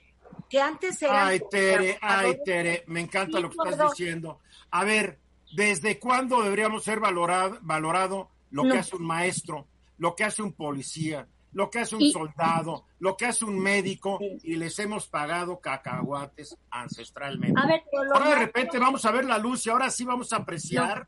[0.50, 1.28] que antes era...
[1.28, 4.42] Ay, Tere, ay, Tere, me encanta lo que estás diciendo.
[4.70, 5.18] A ver,
[5.56, 9.66] ¿desde cuándo deberíamos ser valorado, valorado lo que hace un maestro,
[9.98, 14.20] lo que hace un policía, lo que hace un soldado, lo que hace un médico,
[14.22, 17.60] y les hemos pagado cacahuates ancestralmente.
[17.60, 17.84] A ver,
[18.14, 21.08] ahora de repente vamos a ver la luz y ahora sí vamos a apreciar.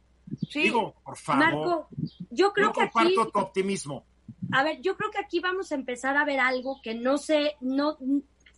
[0.53, 1.43] Digo, por favor.
[1.43, 1.87] Marco,
[2.29, 4.05] yo creo que comparto tu optimismo.
[4.51, 7.55] A ver, yo creo que aquí vamos a empezar a ver algo que no sé,
[7.61, 7.97] no,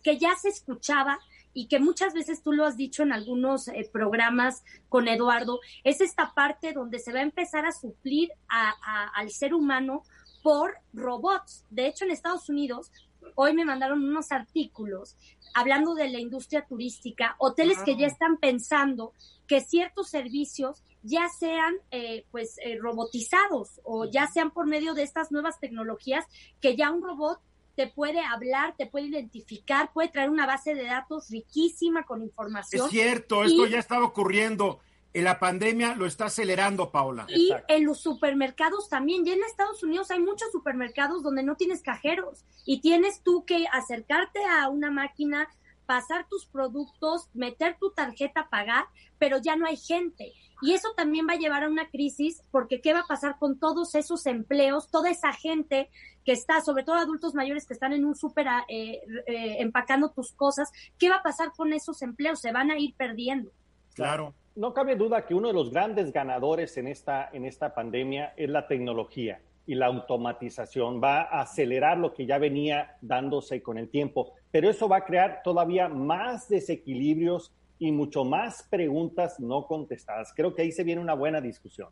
[0.02, 1.18] que ya se escuchaba
[1.54, 6.00] y que muchas veces tú lo has dicho en algunos eh, programas con Eduardo, es
[6.00, 10.02] esta parte donde se va a empezar a suplir al ser humano
[10.42, 11.64] por robots.
[11.70, 12.90] De hecho, en Estados Unidos,
[13.34, 15.16] hoy me mandaron unos artículos
[15.54, 19.12] hablando de la industria turística, hoteles que ya están pensando
[19.46, 25.02] que ciertos servicios ya sean eh, pues eh, robotizados o ya sean por medio de
[25.02, 26.24] estas nuevas tecnologías
[26.60, 27.40] que ya un robot
[27.74, 32.86] te puede hablar, te puede identificar, puede traer una base de datos riquísima con información.
[32.86, 34.80] Es cierto, esto ya estaba ocurriendo
[35.20, 37.26] la pandemia lo está acelerando, Paula.
[37.28, 39.26] Y en los supermercados también.
[39.26, 43.66] Ya en Estados Unidos hay muchos supermercados donde no tienes cajeros y tienes tú que
[43.70, 45.48] acercarte a una máquina,
[45.84, 48.86] pasar tus productos, meter tu tarjeta, pagar,
[49.18, 50.32] pero ya no hay gente.
[50.62, 53.58] Y eso también va a llevar a una crisis porque ¿qué va a pasar con
[53.58, 55.90] todos esos empleos, toda esa gente
[56.24, 60.32] que está, sobre todo adultos mayores que están en un súper eh, eh, empacando tus
[60.32, 60.70] cosas?
[60.98, 62.40] ¿Qué va a pasar con esos empleos?
[62.40, 63.50] Se van a ir perdiendo.
[63.94, 68.34] Claro no cabe duda que uno de los grandes ganadores en esta, en esta pandemia
[68.36, 71.00] es la tecnología y la automatización.
[71.02, 75.04] Va a acelerar lo que ya venía dándose con el tiempo, pero eso va a
[75.04, 80.32] crear todavía más desequilibrios y mucho más preguntas no contestadas.
[80.36, 81.88] Creo que ahí se viene una buena discusión.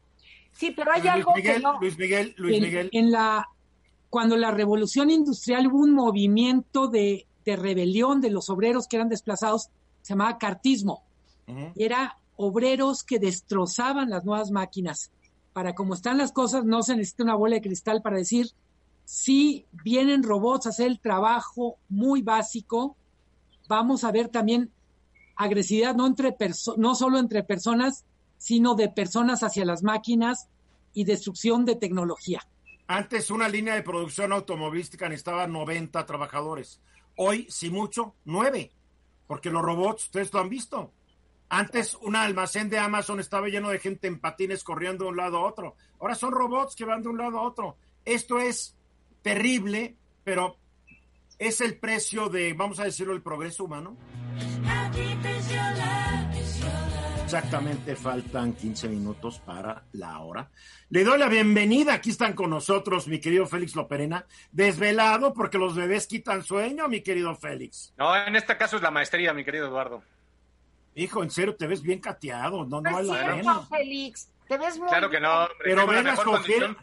[0.53, 1.81] Sí, pero hay algo Luis Miguel, que no...
[1.81, 2.91] Luis Miguel, Luis Miguel.
[2.93, 3.49] En la,
[4.09, 9.09] cuando la revolución industrial hubo un movimiento de, de rebelión de los obreros que eran
[9.09, 9.71] desplazados,
[10.03, 11.03] se llamaba cartismo.
[11.75, 15.11] Era obreros que destrozaban las nuevas máquinas.
[15.53, 18.49] Para como están las cosas, no se necesita una bola de cristal para decir
[19.05, 22.97] si vienen robots a hacer el trabajo muy básico,
[23.69, 24.71] vamos a ver también
[25.37, 26.35] agresividad no entre
[26.77, 28.05] no solo entre personas,
[28.39, 30.49] sino de personas hacia las máquinas
[30.95, 32.41] y destrucción de tecnología.
[32.87, 36.81] Antes una línea de producción automovilística necesitaba 90 trabajadores.
[37.17, 38.71] Hoy, si mucho, 9,
[39.27, 40.93] porque los robots, ustedes lo han visto,
[41.51, 45.39] antes un almacén de Amazon estaba lleno de gente en patines corriendo de un lado
[45.39, 45.75] a otro.
[45.99, 47.77] Ahora son robots que van de un lado a otro.
[48.05, 48.77] Esto es
[49.21, 50.57] terrible, pero
[51.39, 53.97] es el precio de, vamos a decirlo, el progreso humano.
[57.25, 60.51] Exactamente, faltan 15 minutos para la hora.
[60.89, 61.95] Le doy la bienvenida.
[61.95, 67.03] Aquí están con nosotros mi querido Félix Loperena, desvelado porque los bebés quitan sueño, mi
[67.03, 67.93] querido Félix.
[67.97, 70.03] No, en este caso es la maestría, mi querido Eduardo.
[71.01, 73.61] Hijo, en serio, te ves bien cateado, no, no, es la pena.
[73.63, 76.77] Félix, te ves muy Claro que no, pero ven las ojeras,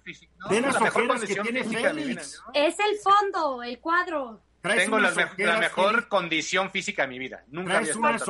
[0.49, 2.41] las ojeras que tiene Félix.
[2.51, 4.41] Es el fondo, el cuadro.
[4.59, 5.11] Tengo la,
[5.59, 7.43] mejor condición física de mi vida.
[7.49, 8.23] Nunca había unas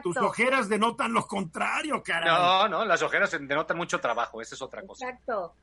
[0.00, 2.28] Tus ojeras denotan lo contrario, caray.
[2.28, 5.08] No, no, las ojeras denotan mucho trabajo, esa es otra cosa.
[5.08, 5.56] Exacto.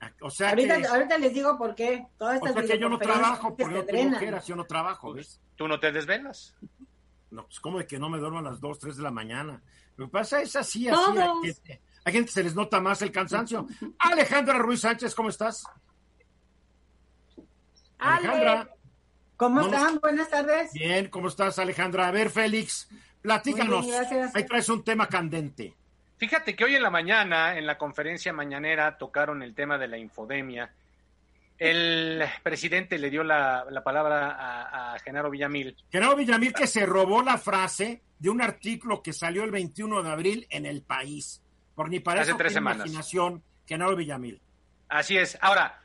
[0.00, 2.06] Ah, o sea ahorita, ahorita les digo por qué.
[2.16, 5.12] Todas estas o sea que yo no trabajo, porque no tengo ojeras, yo no trabajo,
[5.12, 5.40] ¿ves?
[5.56, 6.54] Tú no te desvelas.
[7.30, 9.60] No, pues como de que no me duermo a las 2, 3 de la mañana.
[9.96, 11.18] Lo que pasa es así, así.
[11.18, 13.66] Hay gente, hay gente que se les nota más el cansancio.
[13.98, 15.64] Alejandra Ruiz Sánchez, ¿cómo estás?
[17.98, 18.68] Alejandra.
[19.36, 19.98] ¿Cómo están?
[20.00, 20.72] Buenas tardes.
[20.72, 22.08] Bien, ¿cómo estás, Alejandra?
[22.08, 22.88] A ver, Félix,
[23.20, 23.86] platícanos.
[24.34, 25.74] Ahí traes un tema candente.
[26.16, 29.98] Fíjate que hoy en la mañana, en la conferencia mañanera, tocaron el tema de la
[29.98, 30.72] infodemia
[31.58, 35.76] el presidente le dio la, palabra a, Genaro Villamil.
[35.90, 40.10] Genaro Villamil que se robó la frase de un artículo que salió el 21 de
[40.10, 41.42] abril en El País.
[41.74, 42.86] Por ni para Hace tres semanas.
[42.86, 44.40] imaginación, Genaro Villamil.
[44.88, 45.36] Así es.
[45.40, 45.80] Ahora,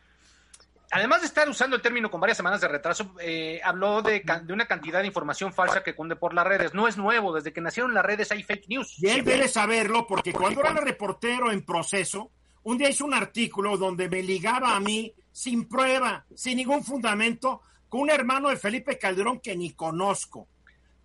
[0.91, 4.53] además de estar usando el término con varias semanas de retraso, eh, habló de, de,
[4.53, 6.73] una cantidad de información falsa que cunde por las redes.
[6.73, 8.95] No es nuevo, desde que nacieron las redes hay fake news.
[8.99, 12.31] Y él debe saberlo porque cuando era reportero en proceso,
[12.63, 17.61] un día hizo un artículo donde me ligaba a mí sin prueba, sin ningún fundamento,
[17.89, 20.47] con un hermano de Felipe Calderón que ni conozco.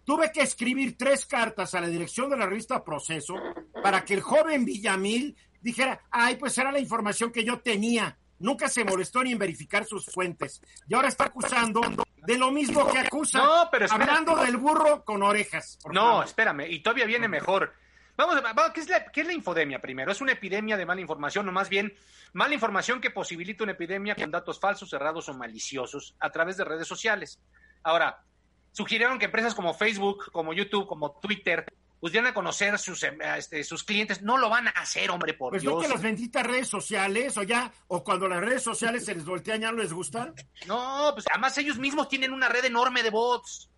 [0.04, 3.34] Tuve que escribir tres cartas a la dirección de la revista Proceso
[3.82, 8.16] para que el joven Villamil dijera, ay, pues era la información que yo tenía.
[8.38, 10.62] Nunca se molestó ni en verificar sus fuentes.
[10.86, 11.80] Y ahora está acusando
[12.26, 13.38] de lo mismo que acusa.
[13.38, 15.78] No, pero hablando del burro con orejas.
[15.92, 16.24] No, favor.
[16.24, 17.74] espérame, y todavía viene mejor.
[18.19, 20.11] Vamos, vamos ¿qué, es la, ¿qué es la infodemia primero?
[20.11, 21.95] ¿Es una epidemia de mala información o más bien
[22.33, 26.64] mala información que posibilita una epidemia con datos falsos, errados o maliciosos a través de
[26.64, 27.39] redes sociales?
[27.85, 28.25] Ahora,
[28.73, 31.64] sugirieron que empresas como Facebook, como YouTube, como Twitter,
[32.01, 33.05] pues a conocer sus,
[33.37, 34.21] este, sus clientes.
[34.21, 35.75] No lo van a hacer, hombre, por pues Dios.
[35.75, 39.25] no que las benditas redes sociales, o ya, o cuando las redes sociales se les
[39.25, 40.35] voltean, ¿ya no les gustan?
[40.66, 43.71] No, pues además ellos mismos tienen una red enorme de bots.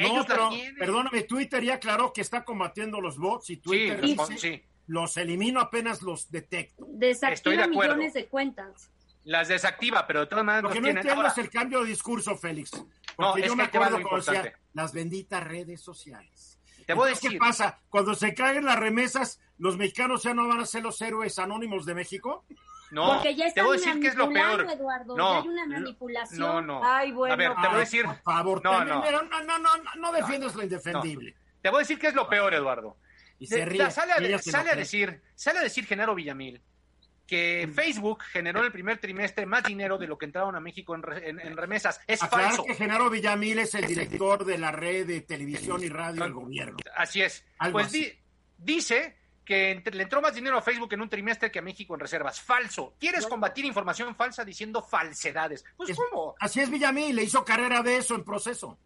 [0.00, 4.38] No, pero, perdóname, Twitter ya aclaró que está combatiendo los bots y Twitter sí, dice,
[4.38, 4.62] sí.
[4.86, 6.86] los elimino apenas los detecto.
[6.88, 8.90] Desactiva de millones de cuentas.
[9.24, 10.98] Las desactiva, pero de todas maneras Lo que no tienen.
[10.98, 12.70] entiendo Ahora, es el cambio de discurso, Félix.
[12.70, 12.86] Porque
[13.18, 14.56] No, yo es me acuerdo cuando decía, importante.
[14.72, 16.58] las benditas redes sociales.
[16.86, 17.30] Te voy a Entonces, decir.
[17.32, 17.80] ¿Qué pasa?
[17.88, 21.84] Cuando se caen las remesas, ¿los mexicanos ya no van a ser los héroes anónimos
[21.86, 22.44] de México?
[22.90, 24.66] No, Porque ya te voy a decir que es lo peor.
[24.70, 26.38] Eduardo, no, ya hay una manipulación.
[26.40, 26.80] No, no.
[26.84, 27.34] Ay, bueno.
[27.34, 28.04] A ver, te voy a decir.
[28.04, 29.00] Por favor, No, no.
[29.04, 31.34] no, no, no, no, no defiendas lo indefendible.
[31.62, 32.96] Te voy a decir que es lo peor, Eduardo.
[33.38, 33.90] Y se ríe.
[33.90, 36.62] sale a, sale a decir, sale a decir Genaro Villamil
[37.26, 40.94] que Facebook generó en el primer trimestre más dinero de lo que entraron a México
[40.94, 42.00] en, re- en- en remesas.
[42.06, 42.64] Es Aclarar falso.
[42.64, 46.76] que Genaro Villamil es el director de la red de televisión y radio del gobierno.
[46.94, 47.44] Así es.
[47.58, 48.04] Algo pues así.
[48.04, 48.12] di-
[48.58, 49.16] dice
[49.46, 52.00] que entre- le entró más dinero a Facebook en un trimestre que a México en
[52.00, 52.40] reservas.
[52.40, 52.94] Falso.
[53.00, 55.64] ¿Quieres combatir información falsa diciendo falsedades?
[55.76, 56.34] Pues Es- ¿cómo?
[56.40, 58.76] Así es Villamil, le hizo carrera de eso en proceso.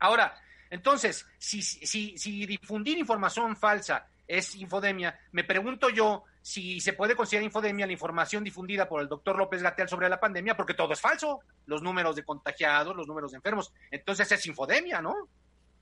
[0.00, 0.34] Ahora,
[0.68, 7.14] entonces, si, si, si difundir información falsa es infodemia, me pregunto yo si se puede
[7.14, 10.92] considerar infodemia la información difundida por el doctor López Gatel sobre la pandemia, porque todo
[10.92, 13.72] es falso, los números de contagiados, los números de enfermos.
[13.90, 15.14] Entonces es infodemia, ¿no?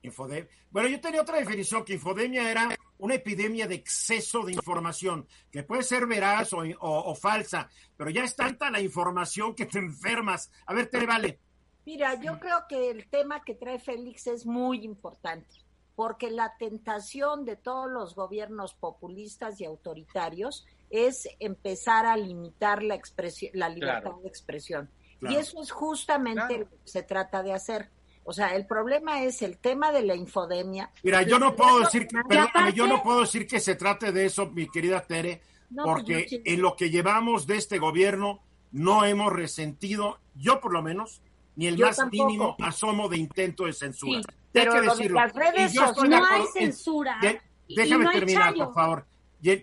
[0.03, 2.69] Infodem- Bueno, yo tenía otra definición, que infodemia era
[2.99, 8.09] una epidemia de exceso de información, que puede ser veraz o, o- o falsa, pero
[8.09, 10.51] ya es tanta la información que te enfermas.
[10.65, 11.39] A ver, Tere, vale.
[11.85, 15.55] Mira, yo creo que el tema que trae Félix es muy importante,
[15.95, 22.95] porque la tentación de todos los gobiernos populistas y autoritarios es empezar a limitar la
[22.95, 24.19] expresión, la libertad Claro.
[24.21, 24.89] de expresión.
[25.19, 25.35] Claro.
[25.35, 26.59] Y eso es justamente Claro.
[26.59, 27.89] lo que se trata de hacer.
[28.23, 30.91] O sea, el problema es el tema de la infodemia.
[31.03, 34.25] Mira, yo no puedo decir que, perdóname, yo no puedo decir que se trate de
[34.25, 35.41] eso, mi querida Tere,
[35.71, 38.39] No, pues, porque en lo que llevamos de este gobierno
[38.71, 41.21] no hemos resentido, yo por lo menos,
[41.55, 42.25] ni el Yo más tampoco.
[42.27, 44.19] mínimo asomo de intento de censura.
[44.21, 45.19] Sí, pero que decirlo.
[45.19, 47.17] las redes de No hay censura.
[47.21, 49.05] de- déjame no terminar, por favor.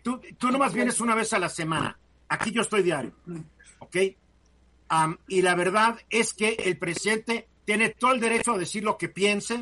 [0.02, 1.98] Tú, tú nomás vienes una vez a la semana.
[2.28, 3.12] Aquí yo estoy diario.
[3.78, 3.96] ¿Ok?
[5.28, 9.10] Y la verdad es que el presidente tiene todo el derecho a decir lo que
[9.10, 9.60] piense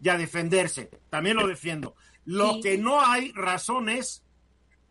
[0.00, 0.88] y a defenderse.
[1.10, 1.96] También lo defiendo.
[2.24, 2.60] Lo Sí.
[2.60, 4.22] que no hay razón es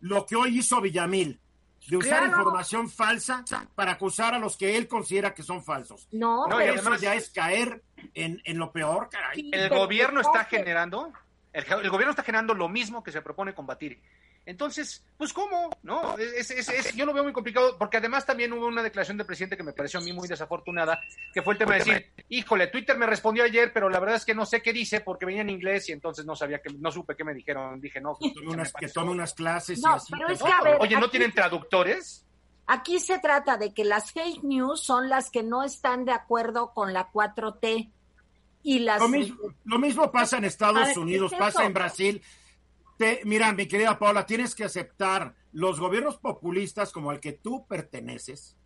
[0.00, 1.40] lo que hoy hizo Villamil,
[1.88, 2.26] de usar Claro.
[2.36, 3.44] información falsa
[3.74, 6.06] para acusar a los que él considera que son falsos.
[6.12, 7.82] No, pero- Eso además- ya es caer
[8.14, 9.40] en, en lo peor, caray.
[9.40, 11.12] Sí, El gobierno está generando,
[11.52, 14.00] el, el gobierno está generando lo mismo que se propone combatir.
[14.48, 15.68] Entonces, pues ¿cómo?
[15.82, 19.18] No, es, es- es- yo lo veo muy complicado, porque además también hubo una declaración
[19.18, 20.98] del presidente que me pareció a mí muy desafortunada,
[21.34, 24.24] que fue el tema de decir, híjole, Twitter me respondió ayer, pero la verdad es
[24.24, 26.90] que no sé qué dice porque venía en inglés y entonces no sabía que, no
[26.90, 27.78] supe qué me dijeron.
[27.78, 30.12] Dije, no, pues, Tome unas- que tome unas clases No, y así.
[30.12, 32.24] pero es pero- que, a ver, Oye, ¿no aquí- tienen traductores?
[32.66, 36.72] Aquí se trata de que las fake news son las que no están de acuerdo
[36.72, 37.90] con la 4T
[38.62, 41.64] y las Lo mismo, lo mismo pasa en Estados A ver, ¿qué Unidos, es pasa
[41.66, 42.22] en Brasil.
[42.98, 47.66] Te- mira, mi querida Paula, tienes que aceptar los gobiernos populistas como al que tú
[47.66, 48.56] perteneces,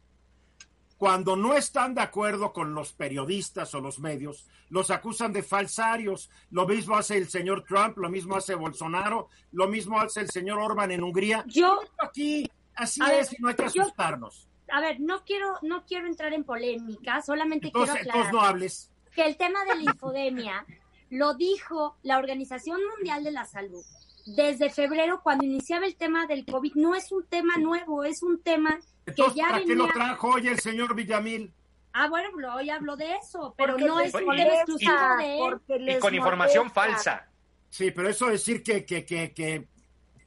[0.96, 6.30] cuando no están de acuerdo con los periodistas o los medios, los acusan de falsarios.
[6.50, 10.58] Lo mismo hace el señor Trump, lo mismo hace Bolsonaro, lo mismo hace el señor
[10.60, 11.44] Orban en Hungría.
[11.48, 14.48] Yo, Aquí, así es, ver, y no hay que yo- asustarnos.
[14.70, 18.48] a ver, no quiero, no quiero entrar en polémica, solamente Entonces, quiero aclarar entonces no
[18.48, 18.90] hables.
[19.14, 20.64] que el tema de la infodemia
[21.10, 23.84] lo dijo la Organización Mundial de la Salud
[24.26, 26.74] desde febrero cuando iniciaba el tema del COVID.
[26.74, 29.86] No es un tema nuevo, es un tema que Entonces, ya ¿para qué venía.
[29.86, 31.52] lo trajo hoy el señor Villamil?
[31.92, 35.88] Ah, bueno, hoy hablo de eso, pero Porque no es un tema exclusivo de él.
[35.90, 37.28] Y con información falsa.
[37.68, 39.68] Sí, pero eso decir que, que, que, que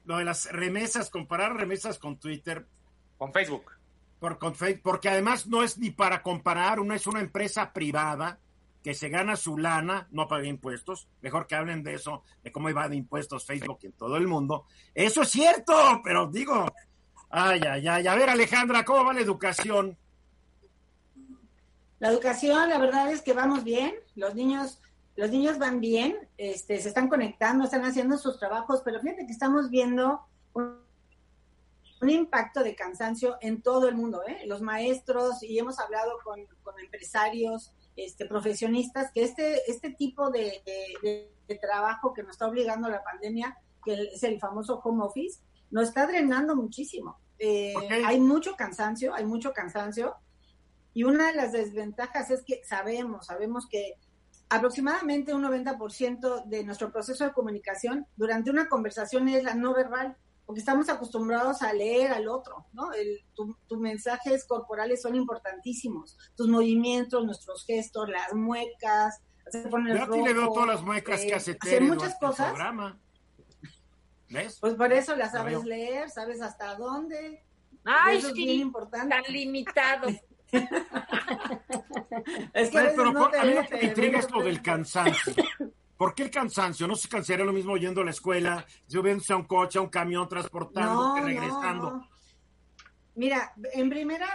[0.05, 2.65] lo de las remesas, comparar remesas con Twitter,
[3.17, 3.71] Con Facebook.
[4.19, 4.39] Por,
[4.81, 8.39] porque además no es ni para comparar, uno es una empresa privada
[8.85, 12.69] que se gana su lana, no paga impuestos, mejor que hablen de eso, de cómo
[12.69, 14.67] iba de impuestos Facebook en todo el mundo.
[14.93, 15.73] Eso es cierto,
[16.03, 16.67] pero digo,
[17.31, 19.97] ay, ay, ay, a ver Alejandra, ¿cómo va la educación?
[21.97, 24.79] La educación, la verdad es que vamos bien, los niños,
[25.15, 29.31] los niños van bien, este, se están conectando, están haciendo sus trabajos, pero fíjate que
[29.31, 30.21] estamos viendo
[30.53, 30.85] un,
[32.07, 34.43] impacto de cansancio en todo el mundo, ¿eh?
[34.45, 40.61] los maestros, y hemos hablado con, con empresarios, este, profesionistas, que este, este tipo de,
[41.61, 45.39] trabajo que nos está obligando la pandemia, que es el famoso home office,
[45.71, 47.17] nos está drenando muchísimo.
[47.37, 47.73] Eh,
[48.05, 50.15] hay mucho cansancio, hay mucho cansancio.
[50.93, 53.95] Y una de las desventajas es que sabemos, sabemos que
[54.49, 60.15] aproximadamente un 90% de nuestro proceso de comunicación durante una conversación es la no verbal
[60.45, 62.93] porque estamos acostumbrados a leer al otro, ¿no?
[62.93, 69.97] El, tus mensajes corporales son importantísimos, tus movimientos, nuestros gestos, las muecas, se pone el
[69.97, 72.53] Yo a le veo todas las muecas que hace Tere muchas cosas.
[74.29, 74.57] ¿Ves?
[74.59, 77.43] Pues por eso las sabes leer, sabes hasta dónde.
[77.83, 79.15] Ay, eso es bien importante.
[79.15, 80.07] Tan limitado.
[82.53, 85.33] es que a, pero no a mí me intriga esto del cansancio.
[85.97, 86.87] ¿Por qué el cansancio?
[86.87, 89.89] ¿No se cansaría lo mismo yendo a la escuela, subiéndose a un coche, a un
[89.89, 92.07] camión, transportando, regresando?
[93.15, 94.27] Mira, en primera,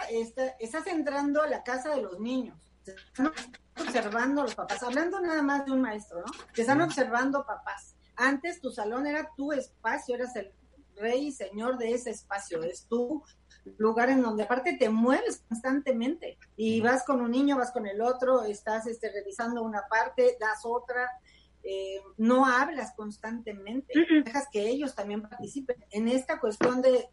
[0.59, 2.57] estás entrando a la casa de los niños.
[2.87, 3.31] Están
[3.79, 6.33] observando a los papás, hablando nada más de un maestro, ¿no?
[6.55, 7.95] Te están observando papás.
[8.17, 10.53] Antes tu salón era tu espacio, eras el
[10.97, 13.23] rey y señor de ese espacio, es tu
[13.79, 18.01] lugar en donde aparte te mueves constantemente y vas con un niño, vas con el
[18.01, 21.09] otro, estás este, revisando una parte, das otra,
[21.63, 23.93] eh, no hablas constantemente,
[24.25, 25.77] dejas que ellos también participen.
[25.91, 27.09] En esta cuestión de,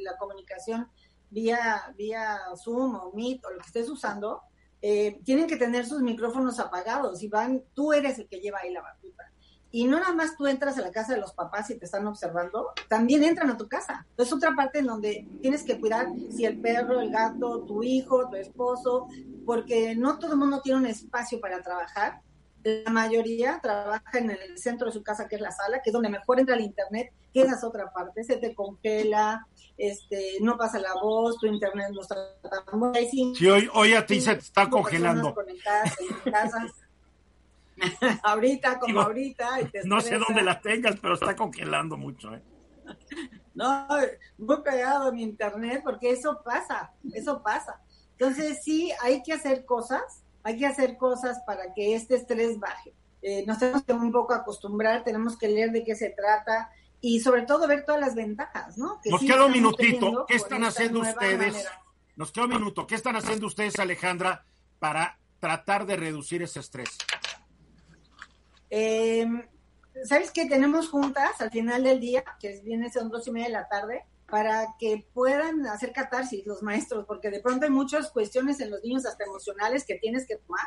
[0.00, 0.88] la comunicación
[1.30, 4.42] vía, vía Zoom o Meet o lo que estés usando,
[4.82, 8.72] eh, tienen que tener sus micrófonos apagados y van, tú eres el que lleva ahí
[8.72, 9.32] la batuta.
[9.72, 12.06] Y no nada más tú entras a la casa de los papás y te están
[12.06, 14.06] observando, también entran a tu casa.
[14.16, 18.28] Es otra parte en donde tienes que cuidar si el perro, el gato, tu hijo,
[18.28, 19.08] tu esposo,
[19.44, 22.22] porque no todo el mundo tiene un espacio para trabajar
[22.66, 25.92] la mayoría trabaja en el centro de su casa, que es la sala, que es
[25.94, 29.46] donde mejor entra el internet, que esa es otra parte, se te congela,
[29.76, 32.98] este, no pasa la voz, tu internet no está tan bueno.
[33.34, 35.32] Sí, hoy, hoy a ti se te está congelando.
[38.24, 39.48] ahorita, como ahorita.
[39.84, 42.34] no sé dónde la tengas, pero está congelando mucho.
[42.34, 42.42] ¿eh?
[43.54, 43.88] No,
[44.36, 47.80] muy pegado mi internet, porque eso pasa, eso pasa.
[48.18, 52.94] Entonces sí, hay que hacer cosas hay que hacer cosas para que este estrés baje.
[53.20, 56.70] Eh, nos tenemos que un poco acostumbrar, tenemos que leer de qué se trata
[57.00, 59.00] y sobre todo ver todas las ventajas, ¿no?
[59.06, 60.24] nos queda un minutito.
[60.28, 61.66] ¿Qué están haciendo ustedes?
[62.14, 62.86] Nos queda un minuto.
[62.86, 64.44] ¿Qué están haciendo ustedes, Alejandra,
[64.78, 66.96] para tratar de reducir ese estrés?
[68.70, 69.42] Em,
[70.04, 73.52] ¿Sabes que tenemos juntas al final del día, que viene son dos y media de
[73.52, 74.04] la tarde?
[74.28, 78.82] Para que puedan hacer catarsis los maestros, porque de pronto hay muchas cuestiones en los
[78.82, 80.66] niños hasta emocionales que tienes que tomar.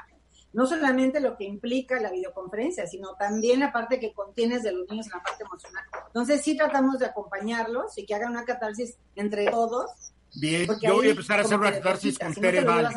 [0.51, 4.89] No solamente lo que implica la videoconferencia, sino también la parte que contienes de los
[4.89, 5.83] niños en la parte emocional.
[6.07, 10.13] Entonces sí tratamos de acompañarlos y que hagan una catarsis entre todos.
[10.35, 12.89] Bien, yo voy a empezar a hacer una catarsis con Tere Vale.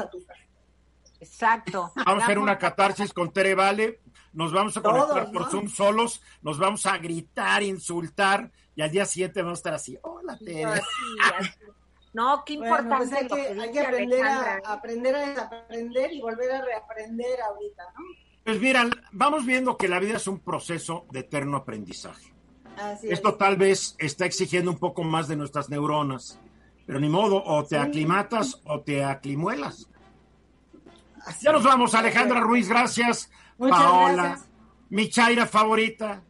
[1.21, 1.93] Exacto.
[1.95, 4.01] Vamos a hacer una catarsis con Tere Vale.
[4.33, 9.05] Nos vamos a conectar por Zoom solos, nos vamos a gritar, insultar, y al día
[9.07, 10.81] siguiente vamos a estar así, hola Tere.
[12.15, 13.17] No, qué pues importante.
[13.17, 18.05] hay, que, hay que, aprender a, aprender a desaprender y volver a reaprender ahorita, ¿no?
[18.45, 22.33] Pues mira, vamos viendo que la vida es un proceso de eterno aprendizaje.
[23.03, 26.41] Esto tal vez está exigiendo un poco más de nuestras neuronas,
[26.87, 29.89] pero ni modo, o te aclimatas o te aclimuelas.
[31.41, 33.31] ya nos vamos, Alejandra Ruiz, gracias.
[33.59, 34.49] Muchas Paola, gracias.
[34.91, 36.23] mi chaira favorita.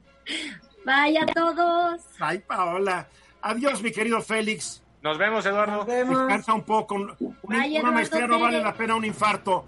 [0.85, 2.01] Vaya todos.
[2.19, 3.09] Ay, Paola.
[3.41, 4.83] Adiós, mi querido Félix.
[5.03, 5.85] Nos vemos, Eduardo.
[5.85, 6.95] Descansa un poco.
[7.43, 9.65] Una, maestría no vale la pena un infarto.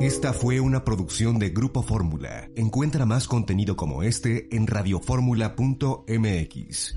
[0.00, 2.48] Esta fue una producción de Grupo Fórmula.
[2.54, 6.96] Encuentra más contenido como este en radioformula.mx.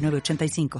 [0.09, 0.79] 85